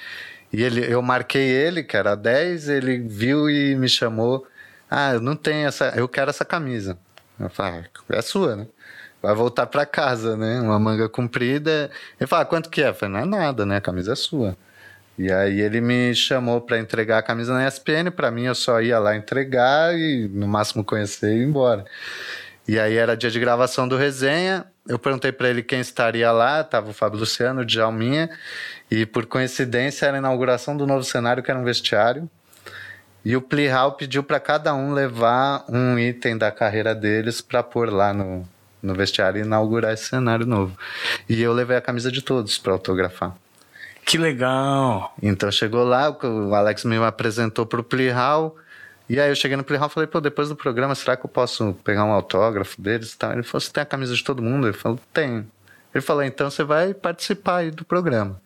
e 0.53 0.63
ele, 0.63 0.93
eu 0.93 1.01
marquei 1.01 1.49
ele, 1.49 1.83
que 1.83 1.97
era 1.97 2.15
10, 2.15 2.69
ele 2.69 2.99
viu 2.99 3.49
e 3.49 3.75
me 3.77 3.89
chamou. 3.89 4.47
Ah, 4.91 5.15
eu 5.15 5.21
não 5.21 5.37
tenho 5.37 5.69
essa, 5.69 5.93
eu 5.97 6.09
quero 6.09 6.31
essa 6.31 6.45
camisa. 6.45 6.99
Eu 7.39 7.49
falei, 7.49 7.85
ah, 8.11 8.17
é 8.17 8.23
sua, 8.23 8.57
né? 8.57 8.67
Vai 9.23 9.35
voltar 9.35 9.67
pra 9.67 9.87
casa, 9.87 10.37
né? 10.37 10.61
Uma 10.61 10.79
manga 10.79 11.09
comprida. 11.09 11.91
Ele 12.19 12.27
falou, 12.27 12.43
ah, 12.43 12.47
quanto 12.47 12.71
que 12.71 12.83
é? 12.83 12.89
Eu 12.89 12.95
falei, 12.95 13.15
não 13.15 13.21
é 13.21 13.25
nada, 13.25 13.65
né? 13.67 13.77
A 13.77 13.81
camisa 13.81 14.13
é 14.13 14.17
sua. 14.17 14.57
E 15.19 15.31
aí 15.31 15.61
ele 15.61 15.81
me 15.81 16.15
chamou 16.15 16.61
pra 16.63 16.79
entregar 16.79 17.19
a 17.19 17.23
camisa 17.23 17.53
na 17.53 17.69
ESPN. 17.69 18.11
Pra 18.11 18.31
mim, 18.31 18.45
eu 18.45 18.55
só 18.55 18.81
ia 18.81 18.99
lá 18.99 19.15
entregar 19.15 19.95
e 19.95 20.29
no 20.33 20.49
máximo 20.49 20.83
conhecer 20.83 21.35
e 21.35 21.41
ir 21.41 21.45
embora. 21.45 21.85
E 22.67 22.79
aí 22.79 22.97
era 22.97 23.17
dia 23.17 23.31
de 23.31 23.39
gravação 23.39 23.87
do 23.87 23.97
resenha. 23.97 24.65
Eu 24.89 24.99
perguntei 24.99 25.31
pra 25.31 25.51
ele 25.51 25.63
quem 25.63 25.81
estaria 25.81 26.33
lá. 26.33 26.65
Tava 26.65 26.91
o 26.91 26.95
Fábio 26.95 27.21
Luciano, 27.21 27.61
o 27.61 27.65
Djalminha. 27.67 28.31
E 28.91 29.07
por 29.07 29.27
coincidência 29.27 30.07
era 30.07 30.17
a 30.17 30.19
inauguração 30.19 30.77
do 30.77 30.87
novo 30.87 31.05
cenário, 31.05 31.43
que 31.43 31.51
era 31.51 31.61
um 31.61 31.65
vestiário. 31.65 32.29
E 33.25 33.37
o 33.37 33.43
Plihal 33.43 33.93
pediu 33.93 34.23
para 34.23 34.41
cada 34.41 34.75
um 34.75 34.93
levar 34.93 35.65
um 35.69 35.99
item 35.99 36.37
da 36.37 36.51
carreira 36.51 36.95
deles 36.95 37.41
para 37.41 37.63
pôr 37.63 37.93
lá 37.93 38.13
no, 38.13 38.49
no 38.83 38.95
vestiário 38.95 39.41
e 39.41 39.45
inaugurar 39.45 39.93
esse 39.93 40.07
cenário 40.07 40.47
novo. 40.47 40.77
E 41.29 41.41
eu 41.41 41.53
levei 41.53 41.77
a 41.77 41.81
camisa 41.81 42.11
de 42.11 42.23
todos 42.23 42.59
para 42.59 42.73
autografar. 42.73 43.35
Que 44.05 44.19
legal! 44.19 45.15
Então 45.23 45.53
chegou 45.53 45.85
lá, 45.85 46.11
o 46.11 46.55
Alex 46.55 46.85
me 46.85 46.97
apresentou 46.97 47.67
pro 47.67 47.85
Plihal. 47.85 48.57
E 49.09 49.21
aí 49.21 49.29
eu 49.29 49.37
cheguei 49.37 49.57
no 49.57 49.65
Plihal 49.65 49.89
e 49.89 49.93
falei, 49.93 50.07
pô, 50.07 50.21
depois 50.21 50.49
do 50.49 50.57
programa, 50.57 50.95
será 50.95 51.17
que 51.17 51.25
eu 51.25 51.31
posso 51.31 51.75
pegar 51.85 52.05
um 52.05 52.13
autógrafo 52.13 52.81
deles 52.81 53.13
e 53.13 53.19
tal? 53.19 53.33
Ele 53.33 53.43
falou, 53.43 53.61
você 53.61 53.71
tem 53.71 53.83
a 53.83 53.87
camisa 53.87 54.15
de 54.15 54.25
todo 54.25 54.43
mundo? 54.43 54.67
Ele 54.67 54.77
falou, 54.77 54.99
tenho. 55.13 55.47
Ele 55.95 56.03
falou, 56.03 56.23
então 56.23 56.51
você 56.51 56.65
vai 56.65 56.95
participar 56.95 57.59
aí 57.59 57.71
do 57.71 57.85
programa. 57.85 58.41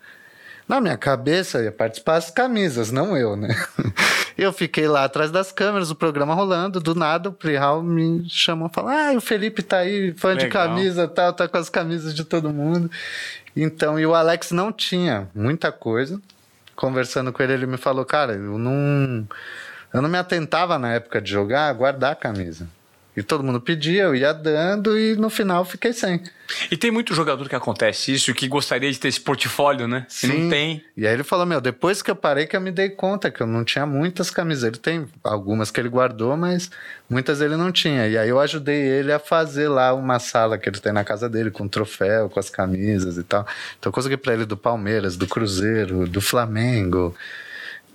Na 0.66 0.80
minha 0.80 0.97
cabeça, 0.97 1.62
ia 1.62 1.71
participar 1.71 2.16
as 2.16 2.30
camisas, 2.30 2.90
não 2.90 3.16
eu, 3.16 3.37
né? 3.37 3.49
Eu 4.37 4.52
fiquei 4.52 4.88
lá 4.88 5.04
atrás 5.04 5.30
das 5.30 5.52
câmeras, 5.52 5.92
o 5.92 5.94
programa 5.94 6.35
rolando, 6.35 6.80
do 6.80 6.92
nada 6.92 7.28
o 7.28 7.33
Plihal 7.33 7.83
me 7.83 8.28
chamou 8.28 8.68
e 8.68 8.75
falou: 8.75 8.90
Ah, 8.90 9.12
o 9.16 9.21
Felipe 9.21 9.62
tá 9.62 9.78
aí, 9.78 10.12
fã 10.12 10.37
de 10.37 10.47
Legal. 10.47 10.68
camisa 10.68 11.06
tal, 11.06 11.33
tá 11.33 11.47
com 11.47 11.56
as 11.56 11.71
camisas 11.71 12.12
de 12.12 12.25
todo 12.25 12.50
mundo. 12.50 12.90
Então, 13.54 13.99
e 13.99 14.04
o 14.04 14.12
Alex 14.12 14.50
não 14.50 14.73
tinha 14.73 15.28
muita 15.33 15.71
coisa. 15.71 16.21
Conversando 16.75 17.33
com 17.33 17.42
ele, 17.44 17.52
ele 17.52 17.66
me 17.66 17.76
falou: 17.76 18.04
Cara, 18.04 18.33
eu 18.33 18.59
não. 18.59 19.25
Eu 19.92 20.02
não 20.02 20.09
me 20.09 20.18
atentava 20.18 20.76
na 20.80 20.94
época 20.94 21.21
de 21.21 21.30
jogar 21.30 21.68
a 21.68 21.73
guardar 21.73 22.12
a 22.12 22.16
camisa. 22.16 22.66
E 23.16 23.23
todo 23.23 23.44
mundo 23.44 23.61
pedia, 23.61 24.02
eu 24.02 24.14
ia 24.14 24.33
dando 24.33 24.99
e 24.99 25.14
no 25.14 25.30
final 25.30 25.64
fiquei 25.64 25.92
sem. 25.92 26.21
E 26.71 26.76
tem 26.76 26.90
muito 26.90 27.14
jogador 27.14 27.49
que 27.49 27.54
acontece 27.54 28.12
isso, 28.12 28.35
que 28.35 28.49
gostaria 28.49 28.90
de 28.90 28.99
ter 28.99 29.09
esse 29.09 29.21
portfólio, 29.21 29.87
né? 29.87 30.06
E 30.23 30.26
não 30.26 30.50
tem. 30.50 30.85
E 30.97 31.06
aí 31.06 31.14
ele 31.14 31.23
falou: 31.23 31.47
Meu, 31.47 31.61
depois 31.61 32.02
que 32.02 32.11
eu 32.11 32.16
parei, 32.16 32.47
que 32.47 32.56
eu 32.56 32.61
me 32.61 32.73
dei 32.73 32.90
conta 32.90 33.30
que 33.30 33.40
eu 33.40 33.47
não 33.47 33.64
tinha 33.64 33.87
muitas 33.87 34.30
camisas. 34.30 34.64
Ele 34.64 34.78
tem 34.78 35.06
algumas 35.23 35.71
que 35.71 35.80
ele 35.80 35.88
guardou, 35.88 36.37
mas 36.37 36.71
muitas 37.09 37.40
ele 37.40 37.56
não 37.56 37.71
tinha. 37.71 38.09
E 38.09 38.18
aí 38.18 38.28
eu 38.28 38.40
ajudei 38.40 38.76
ele 38.76 39.12
a 39.12 39.21
fazer 39.21 39.68
lá 39.68 39.94
uma 39.94 40.18
sala 40.18 40.59
que 40.59 40.68
ele 40.68 40.80
tem 40.80 40.92
na 40.92 41.04
casa 41.04 41.28
dele, 41.28 41.52
com 41.52 41.68
troféu, 41.68 42.28
com 42.28 42.40
as 42.40 42.50
camisas 42.50 43.16
e 43.16 43.23
tal. 43.23 43.47
Então 43.78 43.90
eu 43.90 43.92
consegui 43.92 44.16
pra 44.16 44.35
ele 44.35 44.44
do 44.44 44.56
Palmeiras, 44.56 45.16
do 45.16 45.26
Cruzeiro, 45.26 46.09
do 46.09 46.21
Flamengo, 46.21 47.14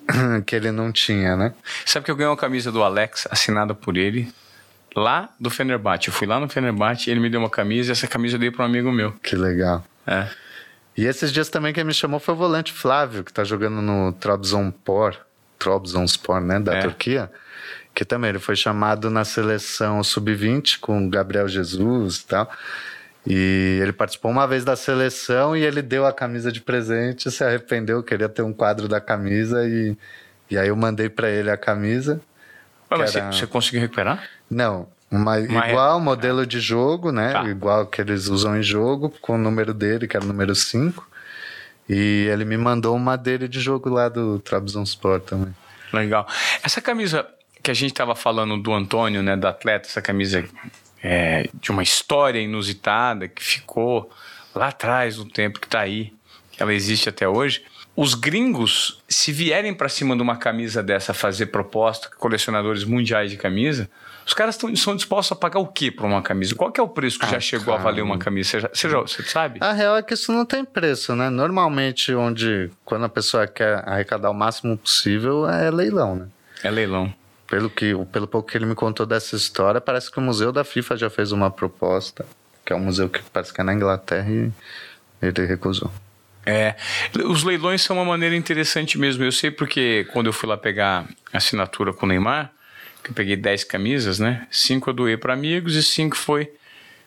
que 0.48 0.56
ele 0.56 0.72
não 0.72 0.92
tinha, 0.94 1.36
né? 1.36 1.54
Sabe 1.86 2.06
que 2.06 2.12
eu 2.12 2.16
ganhei 2.16 2.30
uma 2.30 2.38
camisa 2.38 2.72
do 2.72 2.82
Alex, 2.82 3.28
assinada 3.30 3.76
por 3.76 3.98
ele, 3.98 4.32
lá 4.96 5.30
do 5.40 5.50
Fenerbahçe. 5.50 6.08
Eu 6.08 6.14
fui 6.14 6.28
lá 6.28 6.40
no 6.40 6.50
Fenerbahçe, 6.50 7.10
ele 7.10 7.20
me 7.20 7.30
deu 7.30 7.40
uma 7.40 7.50
camisa 7.50 7.90
e 7.90 7.94
essa 7.94 8.08
camisa 8.08 8.36
eu 8.36 8.40
dei 8.40 8.52
para 8.52 8.64
um 8.64 8.66
amigo 8.68 8.92
meu. 8.92 9.12
Que 9.24 9.36
legal. 9.36 9.84
É. 10.06 10.28
E 10.98 11.06
esses 11.06 11.32
dias 11.32 11.50
também 11.50 11.74
quem 11.74 11.84
me 11.84 11.94
chamou 11.94 12.20
foi 12.20 12.34
o 12.34 12.38
volante 12.38 12.74
Flávio, 12.74 13.24
que 13.24 13.32
tá 13.32 13.44
jogando 13.44 13.82
no 13.82 14.12
Trabzonspor, 14.14 15.16
Trabzonspor, 15.58 16.42
né, 16.42 16.60
da 16.60 16.76
É. 16.76 16.82
Turquia. 16.82 17.32
Que 17.94 18.04
também 18.06 18.30
ele 18.30 18.40
foi 18.40 18.56
chamado 18.56 19.10
na 19.10 19.26
seleção 19.26 20.04
sub-20 20.04 20.80
com 20.80 21.06
o 21.06 21.10
Gabriel 21.10 21.48
Jesus 21.48 22.18
e 22.18 22.26
tal. 22.28 22.50
E 23.28 23.80
ele 23.82 23.92
participou 23.92 24.32
uma 24.32 24.48
vez 24.48 24.64
da 24.64 24.76
seleção 24.76 25.56
e 25.56 25.62
ele 25.64 25.82
deu 25.82 26.06
a 26.06 26.14
camisa 26.14 26.52
de 26.52 26.62
presente, 26.62 27.30
se 27.30 27.44
arrependeu, 27.44 28.02
queria 28.02 28.30
ter 28.30 28.42
um 28.42 28.54
quadro 28.54 28.88
da 28.88 29.02
camisa 29.02 29.68
e, 29.68 29.96
e 30.50 30.58
aí 30.58 30.70
eu 30.70 30.76
mandei 30.76 31.10
pra 31.10 31.30
ele 31.30 31.52
a 31.52 31.58
camisa. 31.58 32.22
Mas 32.90 33.16
era- 33.16 33.32
você, 33.32 33.40
você 33.42 33.48
conseguiu 33.48 33.82
recuperar? 33.82 34.24
Não, 34.50 34.88
uma, 35.12 35.38
Uma 35.38 35.70
igual 35.70 36.00
modelo 36.00 36.46
de 36.46 36.60
jogo, 36.60 37.12
né? 37.12 37.32
Tá. 37.34 37.44
Igual 37.46 37.86
que 37.88 38.02
eles 38.02 38.28
usam 38.28 38.58
em 38.58 38.64
jogo, 38.64 39.10
com 39.22 39.36
o 39.36 39.38
número 39.38 39.74
dele, 39.74 40.08
que 40.08 40.16
era 40.16 40.24
o 40.24 40.28
número 40.28 40.54
5. 40.56 41.08
E 41.88 42.28
ele 42.32 42.46
me 42.46 42.58
mandou 42.58 42.96
uma 42.96 43.16
dele 43.16 43.48
de 43.48 43.60
jogo 43.60 43.90
lá 43.90 44.08
do 44.10 44.40
Trabzonspor 44.40 45.20
também. 45.22 45.56
Legal. 45.92 46.28
Essa 46.64 46.80
camisa 46.82 47.28
que 47.64 47.72
a 47.72 47.74
gente 47.74 47.94
tava 47.94 48.16
falando 48.16 48.58
do 48.58 48.72
Antônio, 48.72 49.24
né, 49.24 49.36
do 49.36 49.48
atleta, 49.48 49.88
essa 49.88 50.02
camisa 50.02 50.46
é, 51.04 51.50
de 51.54 51.72
uma 51.72 51.82
história 51.82 52.40
inusitada 52.40 53.28
que 53.28 53.44
ficou 53.44 54.12
lá 54.54 54.68
atrás 54.68 55.18
no 55.18 55.26
tempo 55.26 55.60
que 55.60 55.66
está 55.66 55.80
aí, 55.80 56.14
que 56.52 56.62
ela 56.62 56.74
existe 56.74 57.10
até 57.10 57.28
hoje. 57.28 57.64
Os 58.02 58.14
gringos, 58.14 59.04
se 59.10 59.30
vierem 59.34 59.74
para 59.74 59.90
cima 59.90 60.16
de 60.16 60.22
uma 60.22 60.38
camisa 60.38 60.82
dessa 60.82 61.14
fazer 61.14 61.48
proposta, 61.48 62.10
colecionadores 62.18 62.86
mundiais 62.86 63.30
de 63.30 63.36
camisa, 63.36 63.90
os 64.26 64.34
caras 64.34 64.56
tão, 64.56 64.74
são 64.74 64.96
dispostos 64.96 65.34
a 65.34 65.36
pagar 65.38 65.60
o 65.60 65.68
que 65.68 65.92
para 65.92 66.06
uma 66.06 66.22
camisa? 66.22 66.56
Qual 66.56 66.72
é 66.78 66.82
o 66.82 66.88
preço 66.88 67.20
que 67.20 67.26
ah, 67.26 67.32
já 67.32 67.40
chegou 67.42 67.66
cara. 67.66 67.80
a 67.80 67.84
valer 67.84 68.02
uma 68.02 68.18
camisa? 68.18 68.70
Você, 68.74 68.90
já, 68.90 69.00
você 69.00 69.22
sabe? 69.24 69.60
A 69.62 69.74
real 69.74 69.98
é 69.98 70.02
que 70.02 70.14
isso 70.14 70.32
não 70.32 70.46
tem 70.46 70.64
preço, 70.64 71.14
né? 71.14 71.30
Normalmente, 71.30 72.16
onde 72.16 72.72
quando 72.86 73.04
a 73.04 73.10
pessoa 73.10 73.46
quer 73.46 73.84
arrecadar 73.86 74.30
o 74.30 74.34
máximo 74.34 74.78
possível, 74.78 75.46
é 75.50 75.70
leilão, 75.70 76.16
né? 76.16 76.28
É 76.64 76.72
leilão. 76.72 77.14
Pelo, 77.48 77.70
que, 77.70 77.94
pelo 78.14 78.30
pouco 78.30 78.50
que 78.50 78.58
ele 78.58 78.66
me 78.66 78.76
contou 78.76 79.06
dessa 79.06 79.36
história, 79.36 79.82
parece 79.82 80.10
que 80.10 80.20
o 80.20 80.22
Museu 80.22 80.54
da 80.54 80.64
FIFA 80.64 80.96
já 80.96 81.10
fez 81.10 81.34
uma 81.34 81.52
proposta, 81.52 82.26
que 82.66 82.72
é 82.72 82.76
um 82.78 82.80
museu 82.80 83.10
que 83.10 83.22
parece 83.24 83.54
que 83.54 83.60
é 83.60 83.64
na 83.66 83.74
Inglaterra, 83.74 84.32
e 84.32 84.50
ele 85.22 85.46
recusou. 85.46 85.92
É, 86.50 86.76
os 87.26 87.44
leilões 87.44 87.84
são 87.84 87.98
uma 87.98 88.06
maneira 88.06 88.36
interessante 88.36 88.98
mesmo. 88.98 89.24
Eu 89.24 89.32
sei 89.32 89.52
porque 89.52 90.08
quando 90.12 90.26
eu 90.26 90.34
fui 90.34 90.50
lá 90.50 90.58
pegar 90.58 91.08
assinatura 91.32 91.94
com 91.94 92.08
o 92.08 92.10
Neymar, 92.10 92.52
que 93.04 93.12
eu 93.12 93.14
peguei 93.14 93.36
10 93.36 93.66
camisas, 93.66 94.18
né? 94.18 94.48
Cinco 94.50 94.90
eu 94.90 94.94
doei 94.96 95.16
para 95.16 95.32
amigos 95.32 95.76
e 95.76 95.84
cinco 95.84 96.18
foi, 96.18 96.52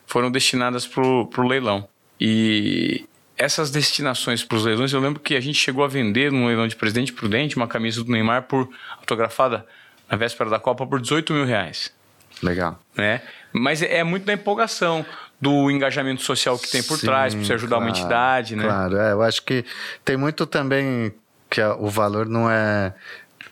foram 0.07 0.31
destinadas 0.31 0.87
pro, 0.87 1.27
pro 1.27 1.45
leilão. 1.45 1.85
E 2.19 3.05
essas 3.37 3.69
destinações 3.69 4.45
para 4.45 4.57
os 4.57 4.63
leilões, 4.63 4.93
eu 4.93 5.01
lembro 5.01 5.19
que 5.19 5.35
a 5.35 5.41
gente 5.41 5.59
chegou 5.59 5.83
a 5.83 5.89
vender 5.89 6.31
no 6.31 6.47
leilão 6.47 6.65
de 6.65 6.77
Presidente 6.77 7.11
Prudente 7.11 7.57
uma 7.57 7.67
camisa 7.67 8.01
do 8.01 8.09
Neymar 8.09 8.43
por 8.43 8.69
autografada 8.97 9.65
na 10.09 10.15
véspera 10.15 10.49
da 10.49 10.59
Copa 10.59 10.87
por 10.87 11.01
18 11.01 11.33
mil 11.33 11.45
reais. 11.45 11.93
Legal. 12.41 12.79
Né? 12.95 13.21
Mas 13.51 13.81
é 13.81 14.03
muito 14.05 14.25
da 14.25 14.33
empolgação 14.33 15.05
do 15.43 15.69
engajamento 15.69 16.21
social 16.21 16.57
que 16.57 16.71
tem 16.71 16.81
por 16.81 16.97
Sim, 16.97 17.05
trás, 17.05 17.35
para 17.35 17.43
você 17.43 17.53
ajudar 17.53 17.75
claro, 17.75 17.83
uma 17.83 17.89
entidade, 17.89 18.55
né? 18.55 18.63
Claro, 18.63 18.97
é, 18.97 19.11
eu 19.11 19.21
acho 19.21 19.43
que 19.43 19.65
tem 20.05 20.15
muito 20.15 20.45
também 20.45 21.13
que 21.49 21.61
o 21.61 21.89
valor 21.89 22.29
não 22.29 22.49
é 22.49 22.93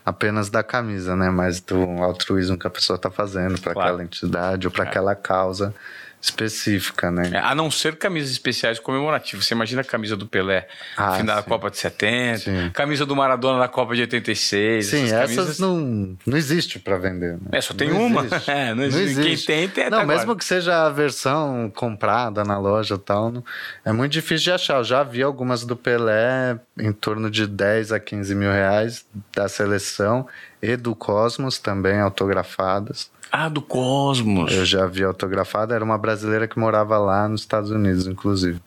apenas 0.05 0.49
da 0.49 0.63
camisa, 0.63 1.17
né? 1.17 1.29
Mas 1.29 1.59
do 1.59 1.83
altruísmo 2.01 2.57
que 2.57 2.65
a 2.65 2.69
pessoa 2.69 2.95
está 2.95 3.11
fazendo 3.11 3.59
para 3.59 3.73
claro. 3.73 3.89
aquela 3.89 4.03
entidade 4.03 4.67
ou 4.67 4.71
para 4.71 4.85
é. 4.85 4.87
aquela 4.87 5.15
causa 5.15 5.75
específica, 6.21 7.09
né? 7.09 7.31
É, 7.33 7.39
a 7.39 7.55
não 7.55 7.71
ser 7.71 7.95
camisas 7.95 8.31
especiais 8.31 8.79
comemorativas. 8.79 9.45
Você 9.45 9.53
imagina 9.53 9.81
a 9.81 9.83
camisa 9.83 10.15
do 10.15 10.27
Pelé 10.27 10.67
ah, 10.95 11.17
final 11.17 11.35
da 11.37 11.43
Copa 11.43 11.71
de 11.71 11.77
70, 11.77 12.37
sim. 12.37 12.69
camisa 12.73 13.05
do 13.05 13.15
Maradona 13.15 13.57
na 13.57 13.67
Copa 13.67 13.95
de 13.95 14.01
86. 14.01 14.85
Sim, 14.85 15.03
essas, 15.05 15.11
essas 15.11 15.35
camisas... 15.35 15.59
não, 15.59 16.17
não 16.25 16.37
existe 16.37 16.77
para 16.77 16.97
vender. 16.97 17.33
Né? 17.33 17.49
É, 17.53 17.61
só 17.61 17.73
tem 17.73 17.89
não 17.89 18.05
uma. 18.05 18.21
É, 18.47 18.69
não, 18.69 18.75
não 18.75 18.83
existe. 18.83 19.47
Quem 19.47 19.67
tem, 19.67 19.69
tem 19.69 19.89
Não, 19.89 20.05
mesmo 20.05 20.23
agora. 20.23 20.37
que 20.37 20.45
seja 20.45 20.85
a 20.85 20.89
versão 20.89 21.71
comprada 21.73 22.43
na 22.43 22.57
loja 22.57 22.95
e 22.95 22.97
tal, 22.97 23.31
não, 23.31 23.43
é 23.85 23.91
muito 23.91 24.11
difícil 24.11 24.45
de 24.45 24.51
achar. 24.51 24.77
Eu 24.77 24.83
já 24.83 25.03
vi 25.03 25.21
algumas 25.21 25.63
do 25.63 25.75
Pelé 25.75 26.59
em 26.77 26.91
torno 26.91 27.29
de 27.29 27.47
10 27.47 27.91
a 27.91 27.99
15 27.99 28.35
mil 28.35 28.51
reais 28.51 29.05
da 29.35 29.47
seleção 29.47 30.27
e 30.61 30.75
do 30.75 30.95
Cosmos 30.95 31.57
também 31.57 31.99
autografadas. 31.99 33.09
Ah, 33.31 33.47
do 33.47 33.61
Cosmos. 33.61 34.51
Eu 34.51 34.65
já 34.65 34.85
vi 34.85 35.03
autografada, 35.03 35.73
era 35.73 35.83
uma 35.83 35.97
brasileira 35.97 36.47
que 36.49 36.59
morava 36.59 36.97
lá 36.97 37.29
nos 37.29 37.41
Estados 37.41 37.71
Unidos, 37.71 38.05
inclusive. 38.05 38.61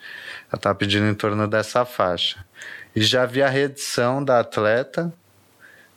Ela 0.49 0.57
estava 0.57 0.75
pedindo 0.75 1.07
em 1.07 1.15
torno 1.15 1.47
dessa 1.47 1.85
faixa. 1.85 2.43
E 2.97 3.03
já 3.03 3.27
vi 3.27 3.43
a 3.43 3.49
reedição 3.49 4.25
da 4.25 4.41
atleta, 4.41 5.13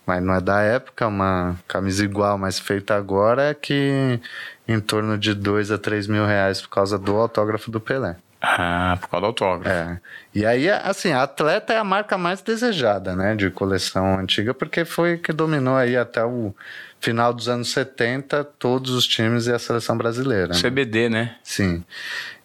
mas 0.05 0.21
não 0.21 0.33
é 0.33 0.41
da 0.41 0.62
época, 0.62 1.07
uma 1.07 1.55
camisa 1.65 2.03
igual, 2.03 2.38
mas 2.38 2.59
feita 2.59 2.95
agora, 2.95 3.53
que 3.53 4.19
em 4.67 4.79
torno 4.81 5.17
de 5.17 5.33
2 5.33 5.71
a 5.71 5.77
3 5.77 6.07
mil 6.07 6.25
reais 6.25 6.62
por 6.62 6.69
causa 6.69 6.97
do 6.97 7.15
autógrafo 7.15 7.71
do 7.71 7.79
Pelé. 7.79 8.17
Ah, 8.41 8.98
por 9.01 9.10
causa 9.10 9.22
do 9.22 9.27
autógrafo. 9.27 9.75
É. 9.75 10.00
E 10.34 10.46
aí, 10.46 10.70
assim, 10.70 11.12
a 11.12 11.24
atleta 11.24 11.74
é 11.74 11.77
a 11.77 11.84
marca 11.84 12.17
mais 12.17 12.41
desejada, 12.41 13.15
né, 13.15 13.36
de 13.36 13.50
coleção 13.50 14.20
antiga, 14.20 14.54
porque 14.54 14.86
foi 14.86 15.17
que 15.17 15.34
dominou 15.34 15.76
aí 15.76 15.97
até 15.97 16.23
o 16.23 16.54
final 17.00 17.34
dos 17.34 17.50
anos 17.50 17.71
70 17.71 18.43
todos 18.60 18.91
os 18.91 19.08
times 19.08 19.47
e 19.47 19.54
a 19.54 19.60
seleção 19.60 19.97
brasileira. 19.97 20.50
Né? 20.50 20.62
CBD, 20.62 21.10
né? 21.10 21.36
Sim. 21.43 21.84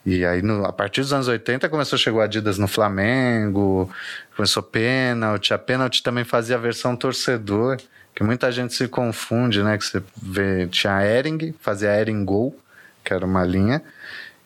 E 0.05 0.24
aí, 0.24 0.42
no, 0.42 0.64
a 0.64 0.72
partir 0.72 1.00
dos 1.00 1.12
anos 1.12 1.28
80, 1.28 1.68
começou 1.68 1.98
o 2.14 2.20
Adidas 2.20 2.59
no 2.59 2.66
Flamengo, 2.66 3.88
começou 4.35 4.62
pênalti. 4.62 5.55
A 5.55 5.59
pênalti 5.59 6.02
também 6.02 6.24
fazia 6.24 6.57
a 6.57 6.59
versão 6.59 6.96
torcedor, 6.96 7.76
que 8.14 8.24
muita 8.24 8.50
gente 8.50 8.74
se 8.74 8.88
confunde, 8.88 9.62
né? 9.62 9.78
Que 9.78 9.85
você 9.85 10.02
vê, 10.20 10.66
tinha 10.66 10.96
a 10.96 11.07
Ering, 11.07 11.55
fazia 11.61 11.90
a 11.92 12.00
Ering 12.00 12.24
Gol, 12.24 12.59
que 13.05 13.12
era 13.12 13.24
uma 13.24 13.44
linha, 13.44 13.81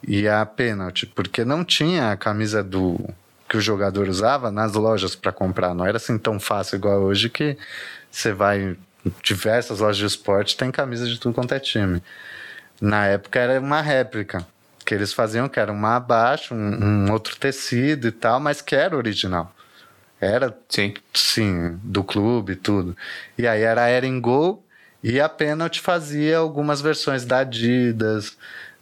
e 0.07 0.29
a 0.29 0.45
pênalti, 0.47 1.07
porque 1.07 1.45
não 1.45 1.65
tinha 1.65 2.13
a 2.13 2.17
camisa 2.17 2.63
do 2.63 2.99
que 3.49 3.57
o 3.57 3.61
jogador 3.61 4.09
usava 4.09 4.51
nas 4.51 4.75
lojas 4.75 5.15
para 5.15 5.33
comprar. 5.33 5.75
Não 5.75 5.87
era 5.87 5.97
assim 5.97 6.19
tão 6.19 6.39
fácil 6.39 6.77
igual 6.77 7.01
hoje 7.01 7.29
que 7.29 7.57
você 8.11 8.33
vai 8.33 8.77
diversas 9.23 9.81
lojas 9.81 9.97
de 9.99 10.07
esporte 10.07 10.57
tem 10.57 10.71
camisa 10.71 11.07
de 11.07 11.19
tudo 11.19 11.35
quanto 11.35 11.55
é 11.55 11.61
time. 11.61 12.03
Na 12.81 13.07
época 13.07 13.39
era 13.39 13.61
uma 13.61 13.81
réplica 13.81 14.47
que 14.85 14.95
eles 14.95 15.13
faziam, 15.13 15.49
que 15.49 15.59
era 15.59 15.73
uma 15.73 15.97
abaixo, 15.97 16.55
um, 16.55 17.07
um 17.07 17.13
outro 17.13 17.37
tecido 17.37 18.07
e 18.07 18.13
tal, 18.13 18.39
mas 18.39 18.61
que 18.61 18.75
era 18.75 18.97
original. 18.97 19.53
Era, 20.21 20.57
sim, 20.69 20.95
sim 21.13 21.79
do 21.83 22.03
clube 22.03 22.53
e 22.53 22.57
tudo. 22.57 22.97
E 23.37 23.47
aí 23.47 23.63
era 23.63 23.85
a 23.85 23.89
Eren 23.89 24.21
Gol 24.21 24.65
e 25.03 25.21
a 25.21 25.29
Penalty 25.29 25.81
fazia 25.81 26.39
algumas 26.39 26.81
versões 26.81 27.25
da 27.25 27.39
Adidas, 27.39 28.37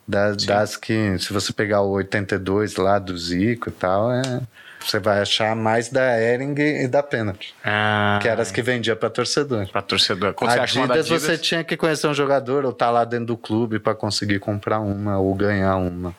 das, 0.07 0.45
das 0.45 0.77
que, 0.77 1.19
se 1.19 1.33
você 1.33 1.53
pegar 1.53 1.81
o 1.83 1.91
82 1.91 2.77
lá 2.77 2.99
do 2.99 3.17
Zico 3.17 3.69
e 3.69 3.73
tal, 3.73 4.13
é 4.13 4.43
você 4.85 4.99
vai 4.99 5.21
achar 5.21 5.57
mais 5.57 5.89
da 5.89 6.21
Ering 6.21 6.55
e 6.59 6.87
da 6.87 7.03
Penalty. 7.03 7.55
Ah, 7.65 8.19
que 8.21 8.29
eram 8.29 8.43
as 8.43 8.51
que 8.51 8.61
vendia 8.61 8.95
para 8.95 9.09
torcedor. 9.09 9.67
Para 9.69 9.81
torcedor. 9.81 10.35
Quando 10.35 10.51
Adidas, 10.51 11.09
você, 11.09 11.15
Adidas, 11.15 11.23
você 11.23 11.39
tinha 11.39 11.65
que 11.65 11.75
conhecer 11.75 12.07
um 12.07 12.13
jogador 12.13 12.65
ou 12.65 12.71
estar 12.71 12.87
tá 12.87 12.91
lá 12.93 13.05
dentro 13.05 13.27
do 13.27 13.37
clube 13.37 13.79
para 13.79 13.95
conseguir 13.95 14.41
comprar 14.41 14.81
uma 14.81 15.19
ou 15.19 15.35
ganhar 15.35 15.77
uma. 15.77 16.15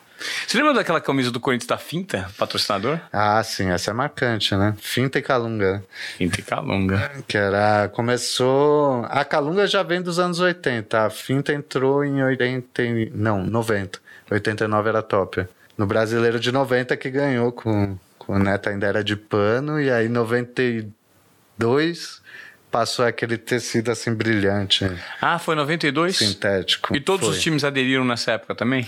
Você 0.46 0.56
lembra 0.56 0.74
daquela 0.74 1.00
camisa 1.00 1.30
do 1.30 1.38
Corinthians 1.38 1.68
da 1.68 1.78
Finta, 1.78 2.30
patrocinador? 2.38 2.98
Ah, 3.12 3.42
sim, 3.42 3.70
essa 3.70 3.90
é 3.90 3.94
marcante, 3.94 4.54
né? 4.54 4.74
Finta 4.78 5.18
e 5.18 5.22
Calunga. 5.22 5.84
Finta 6.16 6.40
e 6.40 6.42
Calunga. 6.42 7.12
Que 7.28 7.36
era. 7.36 7.88
Começou. 7.88 9.04
A 9.10 9.24
Calunga 9.24 9.66
já 9.66 9.82
vem 9.82 10.00
dos 10.00 10.18
anos 10.18 10.40
80. 10.40 11.06
A 11.06 11.10
Finta 11.10 11.52
entrou 11.52 12.04
em 12.04 12.22
80. 12.22 12.82
Não, 13.14 13.44
90. 13.44 13.98
89 14.30 14.88
era 14.88 15.02
top. 15.02 15.46
No 15.76 15.86
brasileiro 15.86 16.40
de 16.40 16.50
90 16.50 16.96
que 16.96 17.10
ganhou 17.10 17.52
com 17.52 17.98
o 18.26 18.38
Neto 18.38 18.68
ainda 18.68 18.86
era 18.86 19.04
de 19.04 19.14
pano, 19.14 19.80
e 19.80 19.90
aí 19.90 20.08
92 20.08 22.22
passou 22.70 23.04
aquele 23.04 23.38
tecido 23.38 23.90
assim 23.90 24.12
brilhante. 24.12 24.90
Ah, 25.20 25.38
foi 25.38 25.54
92? 25.54 26.16
Sintético. 26.16 26.94
E 26.94 27.00
todos 27.00 27.26
foi. 27.26 27.36
os 27.36 27.42
times 27.42 27.64
aderiram 27.64 28.04
nessa 28.04 28.32
época 28.32 28.54
também? 28.54 28.86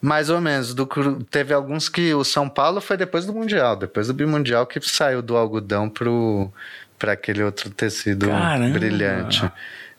Mais 0.00 0.30
ou 0.30 0.40
menos. 0.40 0.74
Do, 0.74 0.86
teve 1.30 1.52
alguns 1.52 1.88
que 1.88 2.14
o 2.14 2.24
São 2.24 2.48
Paulo 2.48 2.80
foi 2.80 2.96
depois 2.96 3.26
do 3.26 3.32
Mundial, 3.32 3.76
depois 3.76 4.06
do 4.06 4.14
Bimundial 4.14 4.66
que 4.66 4.80
saiu 4.80 5.22
do 5.22 5.36
algodão 5.36 5.88
pro 5.88 6.50
para 6.98 7.12
aquele 7.12 7.42
outro 7.42 7.68
tecido 7.70 8.28
Caramba. 8.28 8.78
brilhante. 8.78 9.50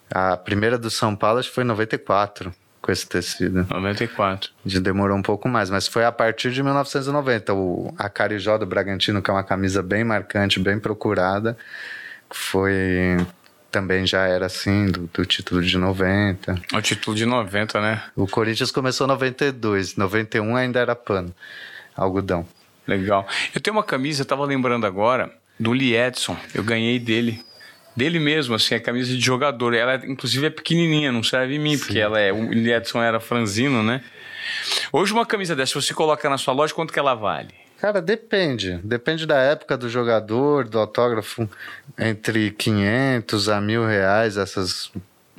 A 0.09 0.37
primeira 0.37 0.77
do 0.77 0.89
São 0.89 1.15
Paulo 1.15 1.39
acho 1.39 1.49
que 1.49 1.55
foi 1.55 1.63
em 1.63 1.67
94 1.67 2.53
com 2.81 2.91
esse 2.91 3.07
tecido. 3.07 3.65
94. 3.67 4.51
De 4.63 4.79
demorou 4.79 5.17
um 5.17 5.21
pouco 5.21 5.49
mais, 5.49 5.71
mas 5.71 5.87
foi 5.87 6.05
a 6.05 6.11
partir 6.11 6.51
de 6.51 6.61
1990. 6.61 7.53
O, 7.53 7.93
a 7.97 8.07
Carijó 8.07 8.59
do 8.59 8.65
Bragantino, 8.65 9.23
que 9.23 9.29
é 9.29 9.33
uma 9.33 9.43
camisa 9.43 9.81
bem 9.81 10.03
marcante, 10.03 10.59
bem 10.59 10.77
procurada, 10.79 11.57
foi 12.31 13.17
também 13.71 14.07
já 14.07 14.25
era 14.25 14.45
assim, 14.45 14.85
do, 14.85 15.09
do, 15.13 15.25
título 15.25 15.61
de 15.61 15.77
90. 15.77 16.61
O 16.73 16.81
título 16.81 17.15
de 17.15 17.25
90, 17.25 17.81
né? 17.81 18.03
O 18.15 18.25
Corinthians 18.25 18.71
começou 18.71 19.05
em 19.05 19.09
92, 19.09 19.97
91 19.97 20.55
ainda 20.55 20.79
era 20.79 20.95
pano, 20.95 21.35
algodão. 21.95 22.47
Legal. 22.87 23.27
Eu 23.53 23.59
tenho 23.59 23.75
uma 23.75 23.83
camisa, 23.83 24.21
eu 24.21 24.25
tava 24.25 24.45
lembrando 24.45 24.85
agora, 24.85 25.29
do 25.59 25.73
Lee 25.73 25.95
Edson. 25.95 26.37
Eu 26.53 26.63
ganhei 26.63 26.99
dele 26.99 27.43
dele 27.95 28.19
mesmo, 28.19 28.55
assim, 28.55 28.75
a 28.75 28.79
camisa 28.79 29.13
de 29.13 29.21
jogador. 29.21 29.73
Ela, 29.73 29.95
inclusive, 30.05 30.45
é 30.45 30.49
pequenininha, 30.49 31.11
não 31.11 31.23
serve 31.23 31.55
em 31.55 31.59
mim, 31.59 31.77
Sim. 31.77 31.85
porque 31.85 31.99
ela 31.99 32.19
é. 32.19 32.31
O 32.33 32.51
Edson 32.53 33.01
era 33.01 33.19
franzino, 33.19 33.81
né? 33.81 34.03
Hoje, 34.91 35.13
uma 35.13 35.25
camisa 35.25 35.55
dessa, 35.55 35.79
você 35.79 35.93
coloca 35.93 36.29
na 36.29 36.37
sua 36.37 36.53
loja, 36.53 36.73
quanto 36.73 36.91
que 36.91 36.99
ela 36.99 37.15
vale? 37.15 37.53
Cara, 37.79 38.01
depende. 38.01 38.79
Depende 38.83 39.25
da 39.25 39.37
época 39.37 39.77
do 39.77 39.89
jogador, 39.89 40.67
do 40.67 40.79
autógrafo. 40.79 41.49
Entre 41.97 42.51
500 42.51 43.49
a 43.49 43.59
mil 43.61 43.85
reais, 43.85 44.37
essas 44.37 44.91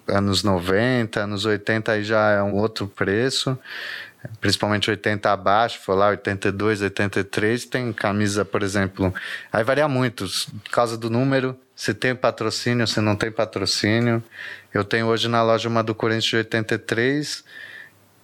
anos 0.07 0.43
90, 0.43 1.21
anos 1.21 1.45
80 1.45 1.93
aí 1.93 2.05
já 2.05 2.31
é 2.31 2.43
um 2.43 2.55
outro 2.55 2.87
preço. 2.87 3.59
Principalmente 4.41 4.91
80 4.91 5.31
abaixo, 5.31 5.81
foi 5.85 5.95
lá 5.97 6.09
82, 6.09 6.83
83. 6.83 7.65
Tem 7.65 7.93
camisa, 7.93 8.45
por 8.45 8.63
exemplo. 8.63 9.15
Aí 9.53 9.65
varia 9.65 9.89
muito, 9.89 10.27
por 10.65 10.71
causa 10.71 10.97
do 10.97 11.09
número 11.09 11.59
se 11.75 11.93
tem 11.93 12.15
patrocínio, 12.15 12.87
se 12.87 13.01
não 13.01 13.15
tem 13.15 13.31
patrocínio. 13.31 14.23
Eu 14.73 14.83
tenho 14.83 15.07
hoje 15.07 15.29
na 15.29 15.43
loja 15.43 15.69
uma 15.69 15.83
do 15.83 15.95
Corinthians 15.95 16.25
de 16.25 16.37
83 16.37 17.45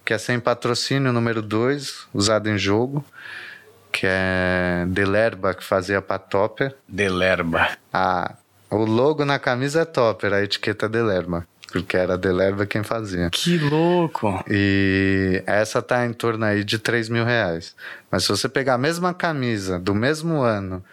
que 0.05 0.13
é 0.13 0.17
sem 0.17 0.39
patrocínio, 0.39 1.13
número 1.13 1.41
2, 1.41 2.07
usado 2.13 2.49
em 2.49 2.57
jogo, 2.57 3.05
que 3.93 4.07
é 4.09 4.85
Delerba, 4.87 5.53
que 5.53 5.63
fazia 5.63 6.01
pra 6.01 6.17
Topper. 6.17 6.75
Delerba. 6.87 7.69
A, 7.93 8.33
o 8.71 8.83
logo 8.83 9.23
na 9.23 9.37
camisa 9.37 9.81
é 9.81 9.85
Topper, 9.85 10.33
a 10.33 10.41
etiqueta 10.41 10.87
é 10.87 10.89
Delerba, 10.89 11.47
porque 11.71 11.95
era 11.95 12.17
Delerba 12.17 12.65
quem 12.65 12.81
fazia. 12.81 13.29
Que 13.29 13.59
louco. 13.59 14.43
E 14.49 15.43
essa 15.45 15.79
tá 15.79 16.03
em 16.05 16.11
torno 16.11 16.43
aí 16.43 16.63
de 16.63 16.79
3 16.79 17.07
mil 17.07 17.23
reais. 17.23 17.75
Mas 18.09 18.23
se 18.23 18.29
você 18.29 18.49
pegar 18.49 18.73
a 18.73 18.79
mesma 18.79 19.13
camisa 19.13 19.77
do 19.77 19.93
mesmo 19.93 20.41
ano 20.41 20.83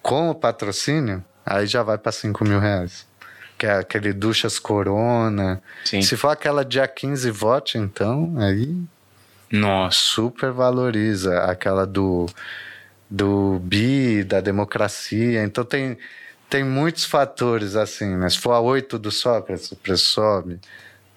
com 0.00 0.30
o 0.30 0.34
patrocínio, 0.34 1.22
aí 1.44 1.66
já 1.66 1.82
vai 1.82 1.98
para 1.98 2.10
5 2.10 2.42
mil 2.42 2.58
reais. 2.58 3.06
Que 3.58 3.66
é 3.66 3.78
aquele 3.78 4.14
Duchas 4.14 4.58
Corona. 4.58 5.62
Sim. 5.84 6.00
Se 6.00 6.16
for 6.16 6.28
aquela 6.28 6.64
dia 6.64 6.88
15 6.88 7.30
vote, 7.30 7.78
então, 7.78 8.34
aí 8.38 8.76
Nossa. 9.50 9.96
super 9.98 10.50
valoriza 10.52 11.40
aquela 11.44 11.86
do 11.86 12.26
do 13.08 13.60
bi, 13.62 14.24
da 14.24 14.40
democracia. 14.40 15.42
Então 15.44 15.64
tem 15.64 15.96
tem 16.50 16.64
muitos 16.64 17.04
fatores 17.04 17.74
assim, 17.76 18.16
né? 18.16 18.28
Se 18.28 18.38
for 18.38 18.52
a 18.52 18.60
8 18.60 18.98
do 18.98 19.10
Sócrates, 19.10 19.70
o 19.72 19.76
preço 19.76 20.06
sobe. 20.06 20.58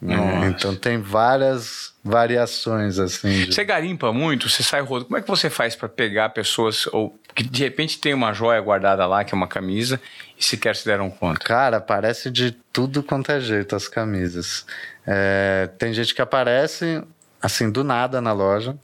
né? 0.01 0.15
Nossa. 0.15 0.45
Então 0.47 0.75
tem 0.75 0.99
várias 1.01 1.93
variações 2.03 2.99
assim. 2.99 3.45
de- 3.45 3.53
Você 3.53 3.63
garimpa 3.65 4.13
muito? 4.13 4.47
Você 4.49 4.63
sai 4.63 4.81
rodando. 4.81 5.05
Como 5.05 5.17
é 5.17 5.21
que 5.21 5.27
você 5.27 5.49
faz 5.49 5.75
pra 5.75 5.89
pegar 5.89 6.29
pessoas 6.29 6.87
ou 6.93 7.19
que 7.35 7.43
de 7.43 7.63
repente 7.63 7.99
tem 7.99 8.13
uma 8.13 8.33
joia 8.33 8.61
guardada 8.61 9.05
lá, 9.07 9.23
que 9.23 9.33
é 9.33 9.37
uma 9.37 9.47
camisa, 9.47 9.99
e 10.37 10.43
sequer 10.43 10.75
se 10.75 10.85
deram 10.85 11.09
conta? 11.09 11.39
Cara, 11.39 11.77
aparece 11.77 12.29
de 12.31 12.51
tudo 12.71 13.01
quanto 13.03 13.31
é 13.31 13.39
jeito 13.39 13.75
as 13.75 13.87
camisas. 13.87 14.65
É, 15.05 15.69
tem 15.77 15.91
gente 15.93 16.13
que 16.15 16.21
aparece 16.21 17.03
assim 17.41 17.69
do 17.69 17.83
nada 17.83 18.21
na 18.21 18.31
loja, 18.31 18.77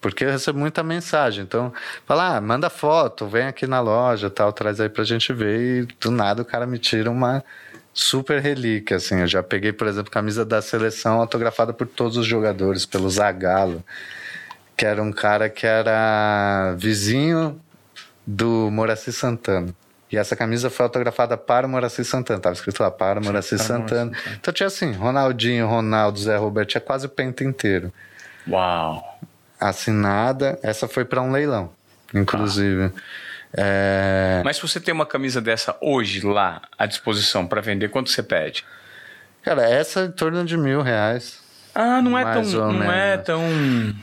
porque 0.00 0.24
eu 0.24 0.30
recebo 0.30 0.58
muita 0.58 0.82
mensagem. 0.82 1.44
Então, 1.44 1.72
fala, 2.06 2.36
ah, 2.36 2.40
manda 2.40 2.70
foto, 2.70 3.26
vem 3.26 3.46
aqui 3.46 3.66
na 3.66 3.80
loja, 3.80 4.30
tal, 4.30 4.52
traz 4.52 4.80
aí 4.80 4.88
pra 4.88 5.04
gente 5.04 5.32
ver. 5.32 5.60
E 5.60 5.88
do 6.00 6.10
nada 6.10 6.42
o 6.42 6.44
cara 6.44 6.66
me 6.66 6.78
tira 6.78 7.10
uma 7.10 7.44
super 7.92 8.40
relíquia, 8.40 8.96
assim. 8.96 9.20
Eu 9.20 9.26
já 9.26 9.42
peguei, 9.42 9.72
por 9.72 9.86
exemplo, 9.86 10.10
camisa 10.10 10.44
da 10.44 10.62
seleção 10.62 11.20
autografada 11.20 11.72
por 11.72 11.86
todos 11.86 12.16
os 12.16 12.26
jogadores, 12.26 12.86
pelo 12.86 13.10
Zagallo, 13.10 13.82
que 14.76 14.84
era 14.86 15.02
um 15.02 15.12
cara 15.12 15.48
que 15.48 15.66
era 15.66 16.74
vizinho 16.78 17.60
do 18.26 18.70
Moraci 18.70 19.12
Santana. 19.12 19.74
E 20.10 20.16
essa 20.16 20.34
camisa 20.34 20.70
foi 20.70 20.84
autografada 20.84 21.36
para 21.36 21.66
o 21.66 21.70
Moraci 21.70 22.04
Santana. 22.04 22.40
Tava 22.40 22.54
escrito 22.54 22.82
lá, 22.82 22.90
para 22.90 23.20
o 23.20 23.24
Moraci 23.24 23.56
para 23.56 23.64
Santana. 23.64 24.12
Então 24.34 24.52
tinha 24.54 24.66
assim, 24.66 24.92
Ronaldinho, 24.92 25.66
Ronaldo, 25.66 26.18
Zé 26.18 26.36
Roberto, 26.36 26.70
tinha 26.70 26.80
quase 26.80 27.06
o 27.06 27.08
penta 27.08 27.44
inteiro. 27.44 27.92
Uau. 28.48 29.20
Assinada, 29.60 30.58
essa 30.62 30.88
foi 30.88 31.04
para 31.04 31.20
um 31.20 31.30
leilão, 31.30 31.70
inclusive. 32.14 32.90
É, 33.52 34.42
Mas 34.44 34.56
se 34.56 34.62
você 34.62 34.78
tem 34.78 34.92
uma 34.92 35.06
camisa 35.06 35.40
dessa 35.40 35.76
hoje 35.80 36.24
lá 36.24 36.62
à 36.78 36.86
disposição 36.86 37.46
pra 37.46 37.60
vender, 37.60 37.88
quanto 37.88 38.10
você 38.10 38.22
pede? 38.22 38.64
Cara, 39.42 39.62
essa 39.68 40.00
é 40.00 40.04
em 40.04 40.10
torno 40.12 40.44
de 40.44 40.56
mil 40.56 40.82
reais. 40.82 41.40
Ah, 41.80 42.02
não 42.02 42.18
é 42.18 42.24
Mais 42.24 42.50
tão. 42.50 42.72
Não 42.72 42.82
é 42.92 43.10
menos. 43.10 43.24
tão. 43.24 43.40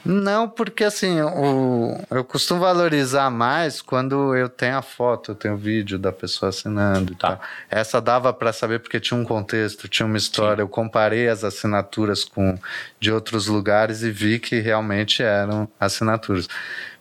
Não, 0.06 0.48
porque 0.48 0.86
assim, 0.86 1.20
o, 1.20 2.00
eu 2.10 2.24
costumo 2.24 2.62
valorizar 2.62 3.30
mais 3.30 3.82
quando 3.82 4.34
eu 4.34 4.48
tenho 4.48 4.78
a 4.78 4.82
foto, 4.82 5.32
eu 5.32 5.36
tenho 5.36 5.56
o 5.56 5.58
vídeo 5.58 6.00
da 6.00 6.10
pessoa 6.14 6.52
assinando 6.52 7.12
e 7.12 7.16
Tá. 7.18 7.36
tal. 7.36 7.42
Essa 7.70 8.00
dava 8.00 8.32
para 8.32 8.54
saber 8.54 8.80
porque 8.80 8.98
tinha 8.98 9.20
um 9.20 9.26
contexto, 9.26 9.90
tinha 9.90 10.06
uma 10.06 10.16
história. 10.18 10.62
Eu 10.62 10.70
comparei 10.70 11.28
as 11.28 11.44
assinaturas 11.44 12.24
com 12.24 12.58
de 12.98 13.12
outros 13.12 13.48
lugares 13.48 14.04
e 14.04 14.10
vi 14.10 14.40
que 14.40 14.62
realmente 14.62 15.22
eram 15.22 15.68
assinaturas. 15.78 16.48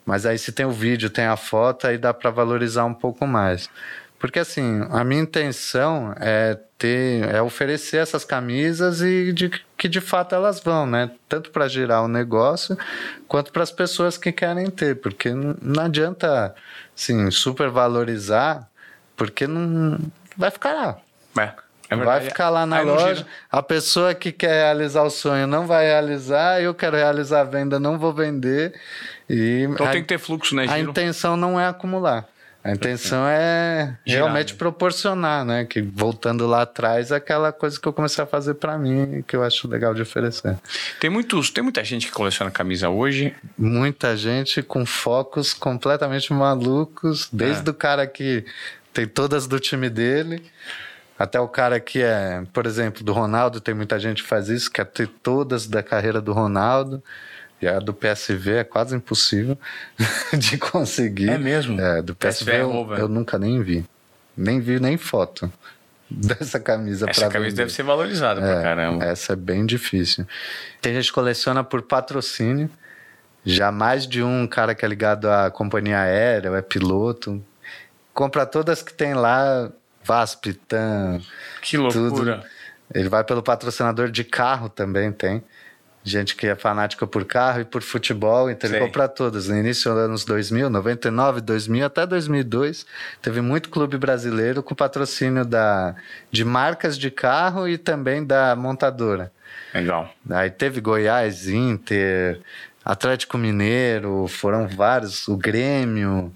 Mas 0.04 0.26
aí 0.26 0.36
se 0.38 0.50
tem 0.50 0.66
o 0.66 0.72
vídeo, 0.72 1.08
tem 1.08 1.24
a 1.26 1.36
foto, 1.36 1.86
aí 1.86 1.96
dá 1.96 2.12
para 2.12 2.30
valorizar 2.30 2.84
um 2.84 2.94
pouco 2.94 3.28
mais. 3.28 3.70
Porque 4.18 4.38
assim, 4.38 4.84
a 4.90 5.04
minha 5.04 5.22
intenção 5.22 6.14
é 6.18 6.58
ter, 6.78 7.28
é 7.28 7.40
oferecer 7.42 7.98
essas 7.98 8.24
camisas 8.24 9.02
e 9.02 9.32
de 9.32 9.50
que 9.84 9.88
de 9.90 10.00
fato 10.00 10.34
elas 10.34 10.60
vão, 10.60 10.86
né? 10.86 11.10
Tanto 11.28 11.50
para 11.50 11.68
gerar 11.68 12.00
o 12.00 12.08
negócio 12.08 12.74
quanto 13.28 13.52
para 13.52 13.62
as 13.62 13.70
pessoas 13.70 14.16
que 14.16 14.32
querem 14.32 14.70
ter, 14.70 14.96
porque 14.96 15.28
não, 15.30 15.84
adianta 15.84 16.54
assim 16.96 17.30
super 17.30 17.68
valorizar, 17.68 18.66
porque 19.14 19.46
não 19.46 19.98
vai 20.38 20.50
ficar 20.50 20.72
lá. 20.72 20.96
É, 21.38 21.52
é 21.90 21.96
vai 21.96 22.22
ficar 22.22 22.48
lá 22.48 22.64
na 22.64 22.78
Aí 22.78 22.86
não 22.86 22.94
loja. 22.94 23.26
A 23.52 23.62
pessoa 23.62 24.14
que 24.14 24.32
quer 24.32 24.54
realizar 24.54 25.02
o 25.02 25.10
sonho 25.10 25.46
não 25.46 25.66
vai 25.66 25.84
realizar, 25.84 26.62
eu 26.62 26.74
quero 26.74 26.96
realizar 26.96 27.42
a 27.42 27.44
venda, 27.44 27.78
não 27.78 27.98
vou 27.98 28.14
vender. 28.14 28.72
E 29.28 29.66
Então 29.70 29.86
a- 29.86 29.90
tem 29.90 30.00
que 30.00 30.08
ter 30.08 30.18
fluxo, 30.18 30.56
né, 30.56 30.62
a 30.62 30.78
Giro? 30.78 30.92
intenção 30.92 31.36
não 31.36 31.60
é 31.60 31.66
acumular. 31.68 32.26
A 32.64 32.72
intenção 32.72 33.28
é 33.28 33.98
realmente 34.06 34.54
né? 34.54 34.58
proporcionar, 34.58 35.44
né? 35.44 35.66
Que 35.66 35.82
voltando 35.82 36.46
lá 36.46 36.62
atrás, 36.62 37.10
é 37.10 37.16
aquela 37.16 37.52
coisa 37.52 37.78
que 37.78 37.86
eu 37.86 37.92
comecei 37.92 38.24
a 38.24 38.26
fazer 38.26 38.54
pra 38.54 38.78
mim, 38.78 39.22
que 39.28 39.36
eu 39.36 39.42
acho 39.42 39.68
legal 39.68 39.92
de 39.92 40.00
oferecer. 40.00 40.56
Tem, 40.98 41.10
muitos, 41.10 41.50
tem 41.50 41.62
muita 41.62 41.84
gente 41.84 42.06
que 42.06 42.12
coleciona 42.12 42.50
camisa 42.50 42.88
hoje. 42.88 43.34
Muita 43.58 44.16
gente 44.16 44.62
com 44.62 44.86
focos 44.86 45.52
completamente 45.52 46.32
malucos, 46.32 47.28
desde 47.30 47.68
É. 47.68 47.70
o 47.70 47.74
cara 47.74 48.06
que 48.06 48.46
tem 48.94 49.06
todas 49.06 49.46
do 49.46 49.60
time 49.60 49.90
dele, 49.90 50.42
até 51.18 51.38
o 51.38 51.46
cara 51.46 51.78
que 51.78 52.00
é, 52.00 52.44
por 52.50 52.64
exemplo, 52.64 53.04
do 53.04 53.12
Ronaldo, 53.12 53.60
tem 53.60 53.74
muita 53.74 53.98
gente 54.00 54.22
que 54.22 54.28
faz 54.28 54.48
isso, 54.48 54.70
quer 54.70 54.86
ter 54.86 55.06
todas 55.06 55.66
da 55.66 55.82
carreira 55.82 56.18
do 56.18 56.32
Ronaldo. 56.32 57.02
E 57.64 57.68
a 57.68 57.78
do 57.78 57.94
PSV 57.94 58.56
é 58.56 58.64
quase 58.64 58.94
impossível 58.94 59.56
de 60.38 60.58
conseguir. 60.58 61.30
É 61.30 61.38
mesmo? 61.38 61.80
É, 61.80 62.02
do 62.02 62.14
PSV, 62.14 62.28
PSV 62.28 62.52
é 62.52 62.60
eu, 62.60 62.94
eu 62.98 63.08
nunca 63.08 63.38
nem 63.38 63.62
vi. 63.62 63.86
Nem 64.36 64.60
vi 64.60 64.78
nem 64.78 64.98
foto 64.98 65.50
dessa 66.10 66.60
camisa 66.60 67.08
Essa 67.08 67.22
camisa 67.28 67.50
vender. 67.50 67.62
deve 67.62 67.72
ser 67.72 67.82
valorizada 67.84 68.38
pra 68.42 68.60
caramba. 68.60 69.02
Essa 69.02 69.32
é 69.32 69.36
bem 69.36 69.64
difícil. 69.64 70.26
Tem 70.82 70.92
gente 70.92 71.06
que 71.06 71.12
coleciona 71.12 71.64
por 71.64 71.80
patrocínio. 71.80 72.68
Já 73.46 73.72
mais 73.72 74.06
de 74.06 74.22
um 74.22 74.46
cara 74.46 74.74
que 74.74 74.84
é 74.84 74.88
ligado 74.88 75.30
à 75.30 75.50
companhia 75.50 76.00
aérea, 76.00 76.50
ou 76.50 76.56
é 76.56 76.62
piloto. 76.62 77.42
Compra 78.12 78.44
todas 78.44 78.82
que 78.82 78.92
tem 78.92 79.14
lá, 79.14 79.70
VASP, 80.02 80.52
TAM, 80.54 81.20
Que 81.62 81.76
loucura. 81.78 82.10
tudo. 82.10 82.42
Ele 82.94 83.08
vai 83.08 83.24
pelo 83.24 83.42
patrocinador 83.42 84.10
de 84.10 84.22
carro 84.24 84.68
também, 84.68 85.10
tem. 85.12 85.42
Gente 86.06 86.36
que 86.36 86.46
é 86.46 86.54
fanática 86.54 87.06
por 87.06 87.24
carro 87.24 87.62
e 87.62 87.64
por 87.64 87.80
futebol, 87.80 88.50
então 88.50 88.68
ele 88.68 88.78
Sei. 88.78 88.86
compra 88.86 89.08
todas. 89.08 89.48
No 89.48 89.56
início 89.56 89.90
dos 89.90 90.00
anos 90.00 90.24
2000, 90.26 90.68
99, 90.68 91.40
2000 91.40 91.86
até 91.86 92.06
2002, 92.06 92.84
teve 93.22 93.40
muito 93.40 93.70
clube 93.70 93.96
brasileiro 93.96 94.62
com 94.62 94.74
patrocínio 94.74 95.46
da, 95.46 95.96
de 96.30 96.44
marcas 96.44 96.98
de 96.98 97.10
carro 97.10 97.66
e 97.66 97.78
também 97.78 98.22
da 98.22 98.54
montadora. 98.54 99.32
Legal. 99.72 100.12
Aí 100.28 100.50
teve 100.50 100.78
Goiás, 100.82 101.48
Inter, 101.48 102.38
Atlético 102.84 103.38
Mineiro, 103.38 104.28
foram 104.28 104.68
vários, 104.68 105.26
o 105.26 105.38
Grêmio, 105.38 106.30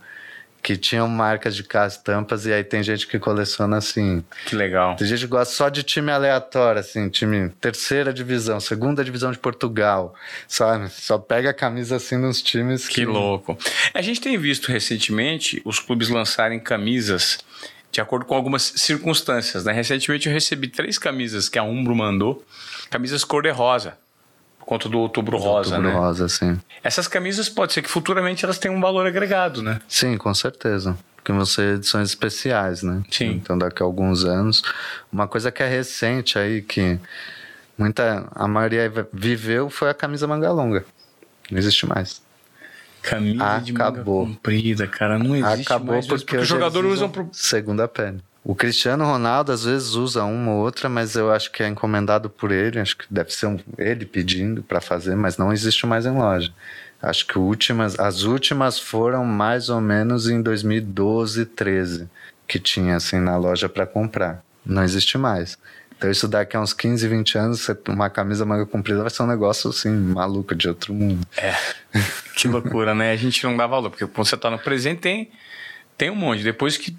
que 0.62 0.76
tinham 0.76 1.08
marcas 1.08 1.54
de 1.54 1.62
carro 1.62 1.88
estampas, 1.88 2.46
e 2.46 2.52
aí 2.52 2.64
tem 2.64 2.82
gente 2.82 3.06
que 3.06 3.18
coleciona 3.18 3.78
assim. 3.78 4.22
Que 4.46 4.54
legal. 4.54 4.96
Tem 4.96 5.06
gente 5.06 5.20
que 5.20 5.26
gosta 5.26 5.54
só 5.54 5.68
de 5.68 5.82
time 5.82 6.10
aleatório, 6.10 6.80
assim, 6.80 7.08
time 7.08 7.48
terceira 7.60 8.12
divisão, 8.12 8.60
segunda 8.60 9.04
divisão 9.04 9.32
de 9.32 9.38
Portugal, 9.38 10.14
sabe? 10.46 10.90
Só 10.90 11.18
pega 11.18 11.50
a 11.50 11.54
camisa 11.54 11.96
assim 11.96 12.16
nos 12.16 12.42
times 12.42 12.88
que. 12.88 12.96
Que 12.96 13.04
louco. 13.04 13.56
A 13.94 14.02
gente 14.02 14.20
tem 14.20 14.36
visto 14.36 14.70
recentemente 14.70 15.62
os 15.64 15.78
clubes 15.78 16.08
lançarem 16.08 16.58
camisas 16.58 17.38
de 17.90 18.00
acordo 18.00 18.26
com 18.26 18.34
algumas 18.34 18.62
circunstâncias, 18.76 19.64
né? 19.64 19.72
Recentemente 19.72 20.28
eu 20.28 20.32
recebi 20.32 20.68
três 20.68 20.98
camisas 20.98 21.48
que 21.48 21.58
a 21.58 21.62
Umbro 21.62 21.94
mandou, 21.94 22.44
camisas 22.90 23.24
cor-de-rosa, 23.24 23.96
conta 24.68 24.86
do 24.86 24.98
Outubro 24.98 25.38
Rosa, 25.38 25.76
Outubro 25.76 25.94
né? 25.94 25.98
rosa, 25.98 26.28
sim. 26.28 26.60
Essas 26.84 27.08
camisas 27.08 27.48
pode 27.48 27.72
ser 27.72 27.80
que 27.80 27.88
futuramente 27.88 28.44
elas 28.44 28.58
tenham 28.58 28.76
um 28.76 28.80
valor 28.82 29.06
agregado, 29.06 29.62
né? 29.62 29.80
Sim, 29.88 30.18
com 30.18 30.34
certeza. 30.34 30.94
Porque 31.16 31.32
vão 31.32 31.46
ser 31.46 31.76
edições 31.76 32.10
especiais, 32.10 32.82
né? 32.82 33.02
Sim. 33.10 33.30
Então, 33.30 33.56
daqui 33.56 33.82
a 33.82 33.86
alguns 33.86 34.26
anos. 34.26 34.62
Uma 35.10 35.26
coisa 35.26 35.50
que 35.50 35.62
é 35.62 35.66
recente 35.66 36.38
aí, 36.38 36.60
que 36.60 37.00
muita. 37.78 38.28
A 38.34 38.46
maioria 38.46 38.92
viveu 39.10 39.70
foi 39.70 39.88
a 39.88 39.94
camisa 39.94 40.26
manga 40.26 40.52
longa. 40.52 40.84
Não 41.50 41.58
existe 41.58 41.86
mais. 41.86 42.20
Camisa 43.00 43.60
de 43.60 43.72
manga 43.72 43.88
Acabou. 43.88 44.26
comprida, 44.26 44.86
cara, 44.86 45.18
não 45.18 45.34
existe 45.34 45.62
Acabou 45.72 45.94
mais. 45.94 46.06
porque, 46.06 46.36
os 46.36 46.42
hoje 46.42 46.50
jogadores 46.50 46.92
usam 46.92 47.08
pro... 47.08 47.26
segunda 47.32 47.88
pele. 47.88 48.20
O 48.44 48.54
Cristiano 48.54 49.04
Ronaldo 49.04 49.52
às 49.52 49.64
vezes 49.64 49.90
usa 49.94 50.24
uma 50.24 50.52
ou 50.52 50.58
outra, 50.62 50.88
mas 50.88 51.16
eu 51.16 51.30
acho 51.30 51.50
que 51.52 51.62
é 51.62 51.68
encomendado 51.68 52.30
por 52.30 52.50
ele. 52.50 52.80
Acho 52.80 52.96
que 52.96 53.04
deve 53.10 53.32
ser 53.32 53.46
um- 53.46 53.58
ele 53.76 54.06
pedindo 54.06 54.62
para 54.62 54.80
fazer, 54.80 55.14
mas 55.16 55.36
não 55.36 55.52
existe 55.52 55.86
mais 55.86 56.06
em 56.06 56.12
loja. 56.16 56.52
Acho 57.02 57.26
que 57.26 57.38
últimas, 57.38 57.98
as 57.98 58.22
últimas 58.22 58.78
foram 58.78 59.24
mais 59.24 59.68
ou 59.68 59.80
menos 59.80 60.28
em 60.28 60.40
2012, 60.40 61.44
13, 61.46 62.08
que 62.46 62.58
tinha 62.58 62.96
assim 62.96 63.18
na 63.18 63.36
loja 63.36 63.68
para 63.68 63.86
comprar. 63.86 64.42
Não 64.64 64.82
existe 64.82 65.18
mais. 65.18 65.58
Então 65.96 66.10
isso 66.10 66.26
daqui 66.28 66.56
a 66.56 66.60
uns 66.60 66.72
15, 66.72 67.06
20 67.08 67.36
anos, 67.36 67.68
uma 67.88 68.08
camisa 68.08 68.44
manga 68.46 68.64
comprida 68.64 69.00
vai 69.00 69.10
ser 69.10 69.22
um 69.24 69.26
negócio 69.26 69.68
assim, 69.70 69.90
maluco 69.90 70.54
de 70.54 70.68
outro 70.68 70.94
mundo. 70.94 71.26
É. 71.36 71.54
Que 72.36 72.46
loucura, 72.48 72.94
né? 72.94 73.10
A 73.12 73.16
gente 73.16 73.42
não 73.44 73.56
dá 73.56 73.66
valor, 73.66 73.90
porque 73.90 74.06
quando 74.06 74.26
você 74.26 74.36
tá 74.36 74.48
no 74.48 74.58
presente 74.58 75.00
tem, 75.00 75.30
tem 75.96 76.08
um 76.08 76.14
monte. 76.14 76.42
Depois 76.44 76.76
que 76.76 76.96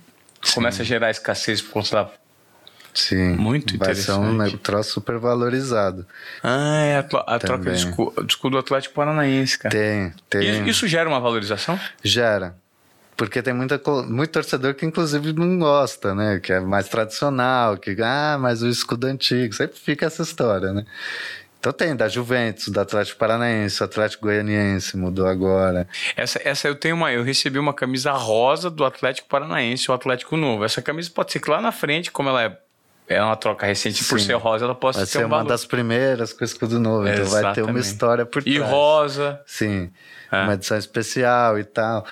começa 0.54 0.82
a 0.82 0.86
gerar 0.86 1.12
escassez 1.12 1.62
por 1.62 1.74
conta 1.74 1.92
da. 1.92 2.10
Sim. 2.94 3.36
Muito 3.36 3.78
vai 3.78 3.94
ser 3.94 4.14
um 4.14 4.34
interessante. 4.34 4.58
troço 4.62 4.92
super 4.94 5.18
valorizado. 5.20 6.06
Ah, 6.44 6.82
é 6.82 6.98
a, 6.98 7.36
a 7.36 7.40
troca 7.40 7.72
de 7.72 7.78
escudo, 7.78 8.24
de 8.24 8.34
escudo 8.34 8.52
do 8.54 8.60
Atlético 8.60 8.96
Paranaense, 8.96 9.58
cara. 9.60 9.76
Tem, 9.76 10.14
tem. 10.30 10.50
Isso, 10.50 10.70
isso 10.70 10.88
gera 10.88 11.08
uma 11.08 11.20
valorização? 11.20 11.80
Gera. 12.04 12.56
Porque 13.16 13.42
tem 13.42 13.54
muita, 13.54 13.80
muito 14.08 14.32
torcedor 14.32 14.74
que, 14.74 14.86
inclusive, 14.86 15.34
não 15.34 15.60
gosta, 15.60 16.16
né? 16.16 16.40
Que 16.40 16.54
é 16.54 16.60
mais 16.62 16.88
tradicional, 16.88 17.78
que, 17.78 17.96
ah, 18.02 18.38
mas 18.40 18.62
o 18.64 18.68
escudo 18.70 19.08
antigo. 19.08 19.54
Sempre 19.54 19.78
fica 19.78 20.06
essa 20.06 20.24
história, 20.24 20.72
né? 20.72 20.86
Então 21.60 21.74
tem 21.74 21.94
da 21.94 22.08
Juventus, 22.08 22.70
do 22.70 22.80
Atlético 22.80 23.20
Paranaense, 23.20 23.84
Atlético 23.84 24.24
Goianiense 24.28 24.96
mudou 24.96 25.28
agora. 25.28 25.88
Essa, 26.16 26.40
essa 26.44 26.68
eu 26.70 26.76
tenho 26.76 26.96
uma. 26.96 27.12
Eu 27.12 27.22
recebi 27.22 27.60
uma 27.60 27.74
camisa 27.74 28.14
rosa 28.14 28.70
do 28.70 28.86
Atlético 28.86 29.28
Paranaense, 29.28 29.92
o 29.92 29.94
Atlético 29.94 30.38
Novo. 30.38 30.64
Essa 30.64 30.82
camisa 30.82 31.12
pode 31.14 31.34
ser 31.34 31.40
que 31.42 31.50
lá 31.52 31.60
na 31.60 31.74
frente, 31.74 32.12
como 32.12 32.30
ela 32.30 32.44
é, 32.44 32.58
é 33.10 33.22
uma 33.22 33.36
troca 33.36 33.66
recente 33.66 34.04
por 34.06 34.20
Sim. 34.22 34.28
ser 34.28 34.34
rosa, 34.36 34.64
ela 34.64 34.76
ter 35.02 35.06
ser 35.08 35.18
um 35.20 35.22
uma 35.28 35.38
valor. 35.40 35.50
das 35.50 35.66
primeiras 35.66 36.32
com 36.32 36.46
escudo 36.46 36.80
novo. 36.80 37.06
Então 37.10 37.26
vai 37.26 37.54
ter 37.54 37.64
uma 37.64 37.80
história 37.80 38.26
por 38.26 38.42
trás. 38.42 38.56
E 38.56 38.60
rosa. 38.60 39.42
Sim, 39.46 39.92
É. 40.32 40.44
uma 40.44 40.54
edição 40.54 40.78
especial 40.78 41.60
e 41.60 41.66
tal. 41.66 42.06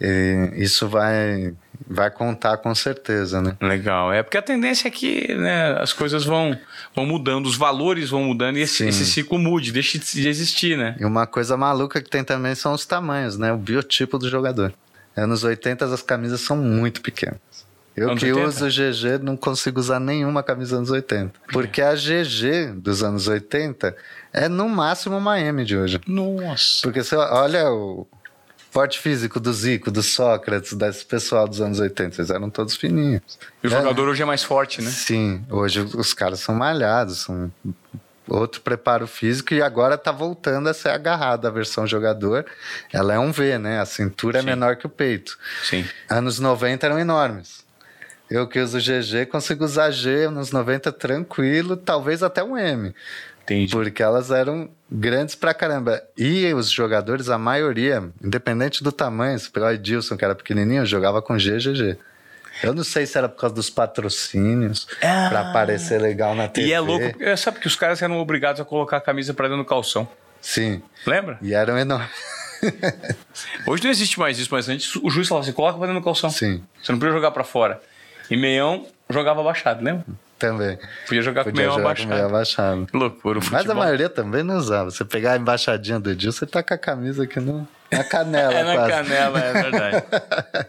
E 0.00 0.50
isso 0.56 0.88
vai, 0.88 1.52
vai 1.86 2.10
contar 2.10 2.58
com 2.58 2.74
certeza, 2.74 3.40
né? 3.40 3.56
Legal. 3.60 4.12
É 4.12 4.22
porque 4.22 4.38
a 4.38 4.42
tendência 4.42 4.88
é 4.88 4.90
que 4.90 5.34
né, 5.34 5.76
as 5.80 5.92
coisas 5.92 6.24
vão, 6.24 6.58
vão 6.94 7.06
mudando, 7.06 7.46
os 7.46 7.56
valores 7.56 8.10
vão 8.10 8.24
mudando 8.24 8.56
e 8.56 8.62
esse, 8.62 8.86
esse 8.86 9.04
ciclo 9.04 9.38
mude, 9.38 9.72
deixe 9.72 9.98
de 9.98 10.04
de 10.14 10.28
existir, 10.28 10.76
né? 10.76 10.96
E 10.98 11.04
uma 11.04 11.26
coisa 11.26 11.56
maluca 11.56 12.00
que 12.00 12.08
tem 12.08 12.22
também 12.24 12.54
são 12.54 12.72
os 12.72 12.86
tamanhos, 12.86 13.36
né? 13.36 13.52
O 13.52 13.56
biotipo 13.56 14.18
do 14.18 14.28
jogador. 14.28 14.72
Anos 15.16 15.44
80 15.44 15.84
as 15.84 16.02
camisas 16.02 16.40
são 16.40 16.56
muito 16.56 17.00
pequenas. 17.00 17.38
Eu 17.96 18.10
Anos 18.10 18.22
que 18.22 18.32
80? 18.32 18.48
uso 18.48 18.68
GG 18.68 19.22
não 19.22 19.36
consigo 19.36 19.78
usar 19.78 20.00
nenhuma 20.00 20.42
camisa 20.42 20.76
anos 20.76 20.90
80. 20.90 21.32
Porque 21.52 21.80
a 21.80 21.94
GG 21.94 22.72
dos 22.76 23.04
anos 23.04 23.28
80 23.28 23.96
é 24.32 24.48
no 24.48 24.68
máximo 24.68 25.16
uma 25.16 25.38
M 25.40 25.64
de 25.64 25.76
hoje. 25.76 26.00
Nossa. 26.06 26.82
Porque 26.82 27.04
você 27.04 27.14
olha 27.14 27.70
o 27.70 28.06
porte 28.74 28.98
físico 28.98 29.38
do 29.38 29.52
Zico, 29.52 29.88
do 29.90 30.02
Sócrates, 30.02 30.72
desse 30.74 31.04
pessoal 31.06 31.46
dos 31.46 31.60
anos 31.60 31.78
80, 31.78 32.20
eles 32.20 32.30
eram 32.30 32.50
todos 32.50 32.74
fininhos. 32.76 33.22
E 33.62 33.68
o 33.68 33.68
É. 33.68 33.70
jogador 33.70 34.08
hoje 34.08 34.22
é 34.22 34.26
mais 34.26 34.42
forte, 34.42 34.82
né? 34.82 34.90
Sim, 34.90 35.44
hoje 35.48 35.80
os 35.80 36.12
caras 36.12 36.40
são 36.40 36.54
malhados, 36.56 37.18
são 37.22 37.50
outro 38.28 38.60
preparo 38.62 39.06
físico 39.06 39.54
e 39.54 39.62
agora 39.62 39.96
tá 39.96 40.10
voltando 40.10 40.68
a 40.68 40.74
ser 40.74 40.88
agarrada 40.88 41.46
a 41.46 41.50
versão 41.52 41.86
jogador. 41.86 42.44
Ela 42.92 43.14
é 43.14 43.18
um 43.18 43.30
V, 43.30 43.58
né? 43.58 43.80
A 43.80 43.86
cintura 43.86 44.40
Sim. 44.40 44.46
é 44.48 44.50
menor 44.50 44.76
que 44.76 44.86
o 44.86 44.90
peito. 44.90 45.38
Sim. 45.62 45.86
Anos 46.10 46.40
90 46.40 46.84
eram 46.84 46.98
enormes. 46.98 47.62
Eu 48.30 48.48
que 48.48 48.58
uso 48.58 48.78
GG 48.80 49.26
consigo 49.30 49.64
usar 49.64 49.90
G 49.92 50.24
anos 50.24 50.50
90 50.50 50.90
tranquilo, 50.90 51.76
talvez 51.76 52.22
até 52.22 52.42
um 52.42 52.56
M. 52.58 52.92
Entendi. 53.44 53.70
Porque 53.72 54.02
elas 54.02 54.30
eram 54.30 54.70
grandes 54.90 55.34
pra 55.34 55.52
caramba. 55.54 56.02
E 56.16 56.52
os 56.54 56.70
jogadores, 56.70 57.28
a 57.28 57.38
maioria, 57.38 58.10
independente 58.22 58.82
do 58.82 58.90
tamanho, 58.90 59.38
se 59.38 59.50
pegar 59.50 59.66
o 59.66 59.70
Edilson, 59.72 60.16
que 60.16 60.24
era 60.24 60.34
pequenininho, 60.34 60.84
jogava 60.86 61.20
com 61.22 61.36
GGG. 61.36 61.96
Eu 62.62 62.72
não 62.72 62.84
sei 62.84 63.04
se 63.04 63.18
era 63.18 63.28
por 63.28 63.38
causa 63.40 63.54
dos 63.54 63.68
patrocínios, 63.68 64.86
Ah. 65.02 65.26
pra 65.28 65.40
aparecer 65.50 66.00
legal 66.00 66.34
na 66.34 66.48
TV. 66.48 66.68
E 66.68 66.72
é 66.72 66.80
louco, 66.80 67.10
porque 67.10 67.36
sabe 67.36 67.58
que 67.60 67.66
os 67.66 67.76
caras 67.76 68.00
eram 68.00 68.18
obrigados 68.18 68.60
a 68.60 68.64
colocar 68.64 68.96
a 68.96 69.00
camisa 69.00 69.34
pra 69.34 69.46
dentro 69.48 69.62
do 69.62 69.68
calção. 69.68 70.08
Sim, 70.40 70.80
Lembra? 71.06 71.38
e 71.42 71.52
eram 71.52 71.76
enormes. 71.78 72.10
Hoje 73.66 73.82
não 73.84 73.90
existe 73.90 74.18
mais 74.18 74.38
isso, 74.38 74.48
mas 74.52 74.68
antes 74.68 74.94
o 74.96 75.10
juiz 75.10 75.28
falava 75.28 75.44
assim: 75.44 75.52
coloca 75.52 75.76
pra 75.78 75.86
dentro 75.86 76.00
do 76.00 76.04
calção. 76.04 76.30
Sim, 76.30 76.62
Você 76.82 76.92
não 76.92 76.98
podia 76.98 77.12
jogar 77.14 77.30
pra 77.30 77.44
fora. 77.44 77.80
E 78.30 78.36
meião 78.36 78.86
jogava 79.10 79.40
abaixado, 79.40 79.84
lembra? 79.84 80.04
Também. 80.38 80.78
Podia 81.06 81.22
jogar 81.22 81.44
com 81.44 81.50
Podia 81.50 81.68
com 81.68 81.74
abaixado. 81.78 82.08
meio 82.08 82.26
abaixado. 82.26 82.86
Que 82.86 82.96
loucura, 82.96 83.38
o 83.38 83.42
Mas 83.50 83.68
a 83.68 83.74
maioria 83.74 84.08
também 84.08 84.42
não 84.42 84.56
usava. 84.56 84.90
Você 84.90 85.04
pegar 85.04 85.32
a 85.32 85.36
embaixadinha 85.36 85.98
do 86.00 86.10
Edilson, 86.10 86.40
você 86.40 86.46
tá 86.46 86.62
com 86.62 86.74
a 86.74 86.78
camisa 86.78 87.24
aqui 87.24 87.38
no, 87.40 87.66
na 87.90 88.04
canela 88.04 88.52
É 88.54 88.64
na 88.64 88.74
quase. 88.74 88.90
canela, 88.90 89.38
é 89.40 89.52
verdade. 89.52 90.04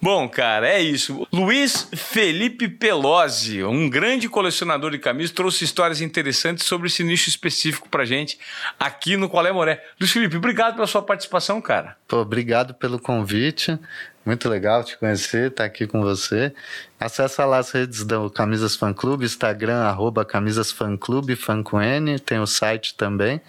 Bom, 0.00 0.28
cara, 0.28 0.68
é 0.68 0.80
isso. 0.80 1.26
Luiz 1.32 1.88
Felipe 1.94 2.68
Pelosi, 2.68 3.64
um 3.64 3.88
grande 3.88 4.28
colecionador 4.28 4.90
de 4.90 4.98
camisas, 4.98 5.30
trouxe 5.30 5.64
histórias 5.64 6.00
interessantes 6.02 6.66
sobre 6.66 6.88
esse 6.88 7.02
nicho 7.02 7.28
específico 7.28 7.88
pra 7.88 8.04
gente 8.04 8.38
aqui 8.78 9.16
no 9.16 9.28
Qual 9.28 9.46
é 9.46 9.52
Moré. 9.52 9.82
Luiz 9.98 10.12
Felipe, 10.12 10.36
obrigado 10.36 10.74
pela 10.74 10.86
sua 10.86 11.02
participação, 11.02 11.60
cara. 11.60 11.96
Pô, 12.06 12.18
obrigado 12.18 12.74
pelo 12.74 12.98
convite. 12.98 13.78
Muito 14.24 14.48
legal 14.48 14.82
te 14.82 14.96
conhecer, 14.96 15.50
estar 15.50 15.64
aqui 15.64 15.86
com 15.86 16.00
você. 16.00 16.54
Acessa 16.98 17.44
lá 17.44 17.58
as 17.58 17.70
redes 17.70 18.04
do 18.04 18.30
Camisas 18.30 18.74
Fan 18.74 18.94
Clube, 18.94 19.26
Instagram, 19.26 19.82
arroba 19.82 20.24
Camisas 20.24 20.72
Fan 20.72 20.96
Clube, 20.96 21.36
com 21.62 21.82
N, 21.82 22.18
tem 22.18 22.38
o 22.38 22.46
site 22.46 22.94
também. 22.94 23.40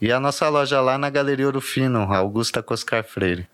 E 0.00 0.12
a 0.12 0.20
nossa 0.20 0.48
loja 0.48 0.80
lá 0.80 0.96
na 0.96 1.10
Galeria 1.10 1.46
Ouro 1.46 1.60
Fino, 1.60 2.00
Augusta 2.12 2.62
Coscar 2.62 3.02
Freire. 3.02 3.48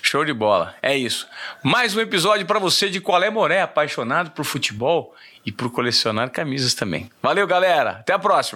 Show 0.00 0.22
de 0.22 0.34
bola. 0.34 0.74
É 0.82 0.94
isso. 0.94 1.26
Mais 1.62 1.96
um 1.96 2.00
episódio 2.00 2.44
pra 2.44 2.58
você 2.58 2.90
de 2.90 3.00
Qual 3.00 3.22
é 3.22 3.30
Moré, 3.30 3.62
apaixonado 3.62 4.32
por 4.32 4.44
futebol 4.44 5.14
e 5.46 5.50
por 5.50 5.70
colecionar 5.70 6.30
camisas 6.30 6.74
também. 6.74 7.10
Valeu, 7.22 7.46
galera. 7.46 7.90
Até 7.90 8.12
a 8.12 8.18
próxima. 8.18 8.52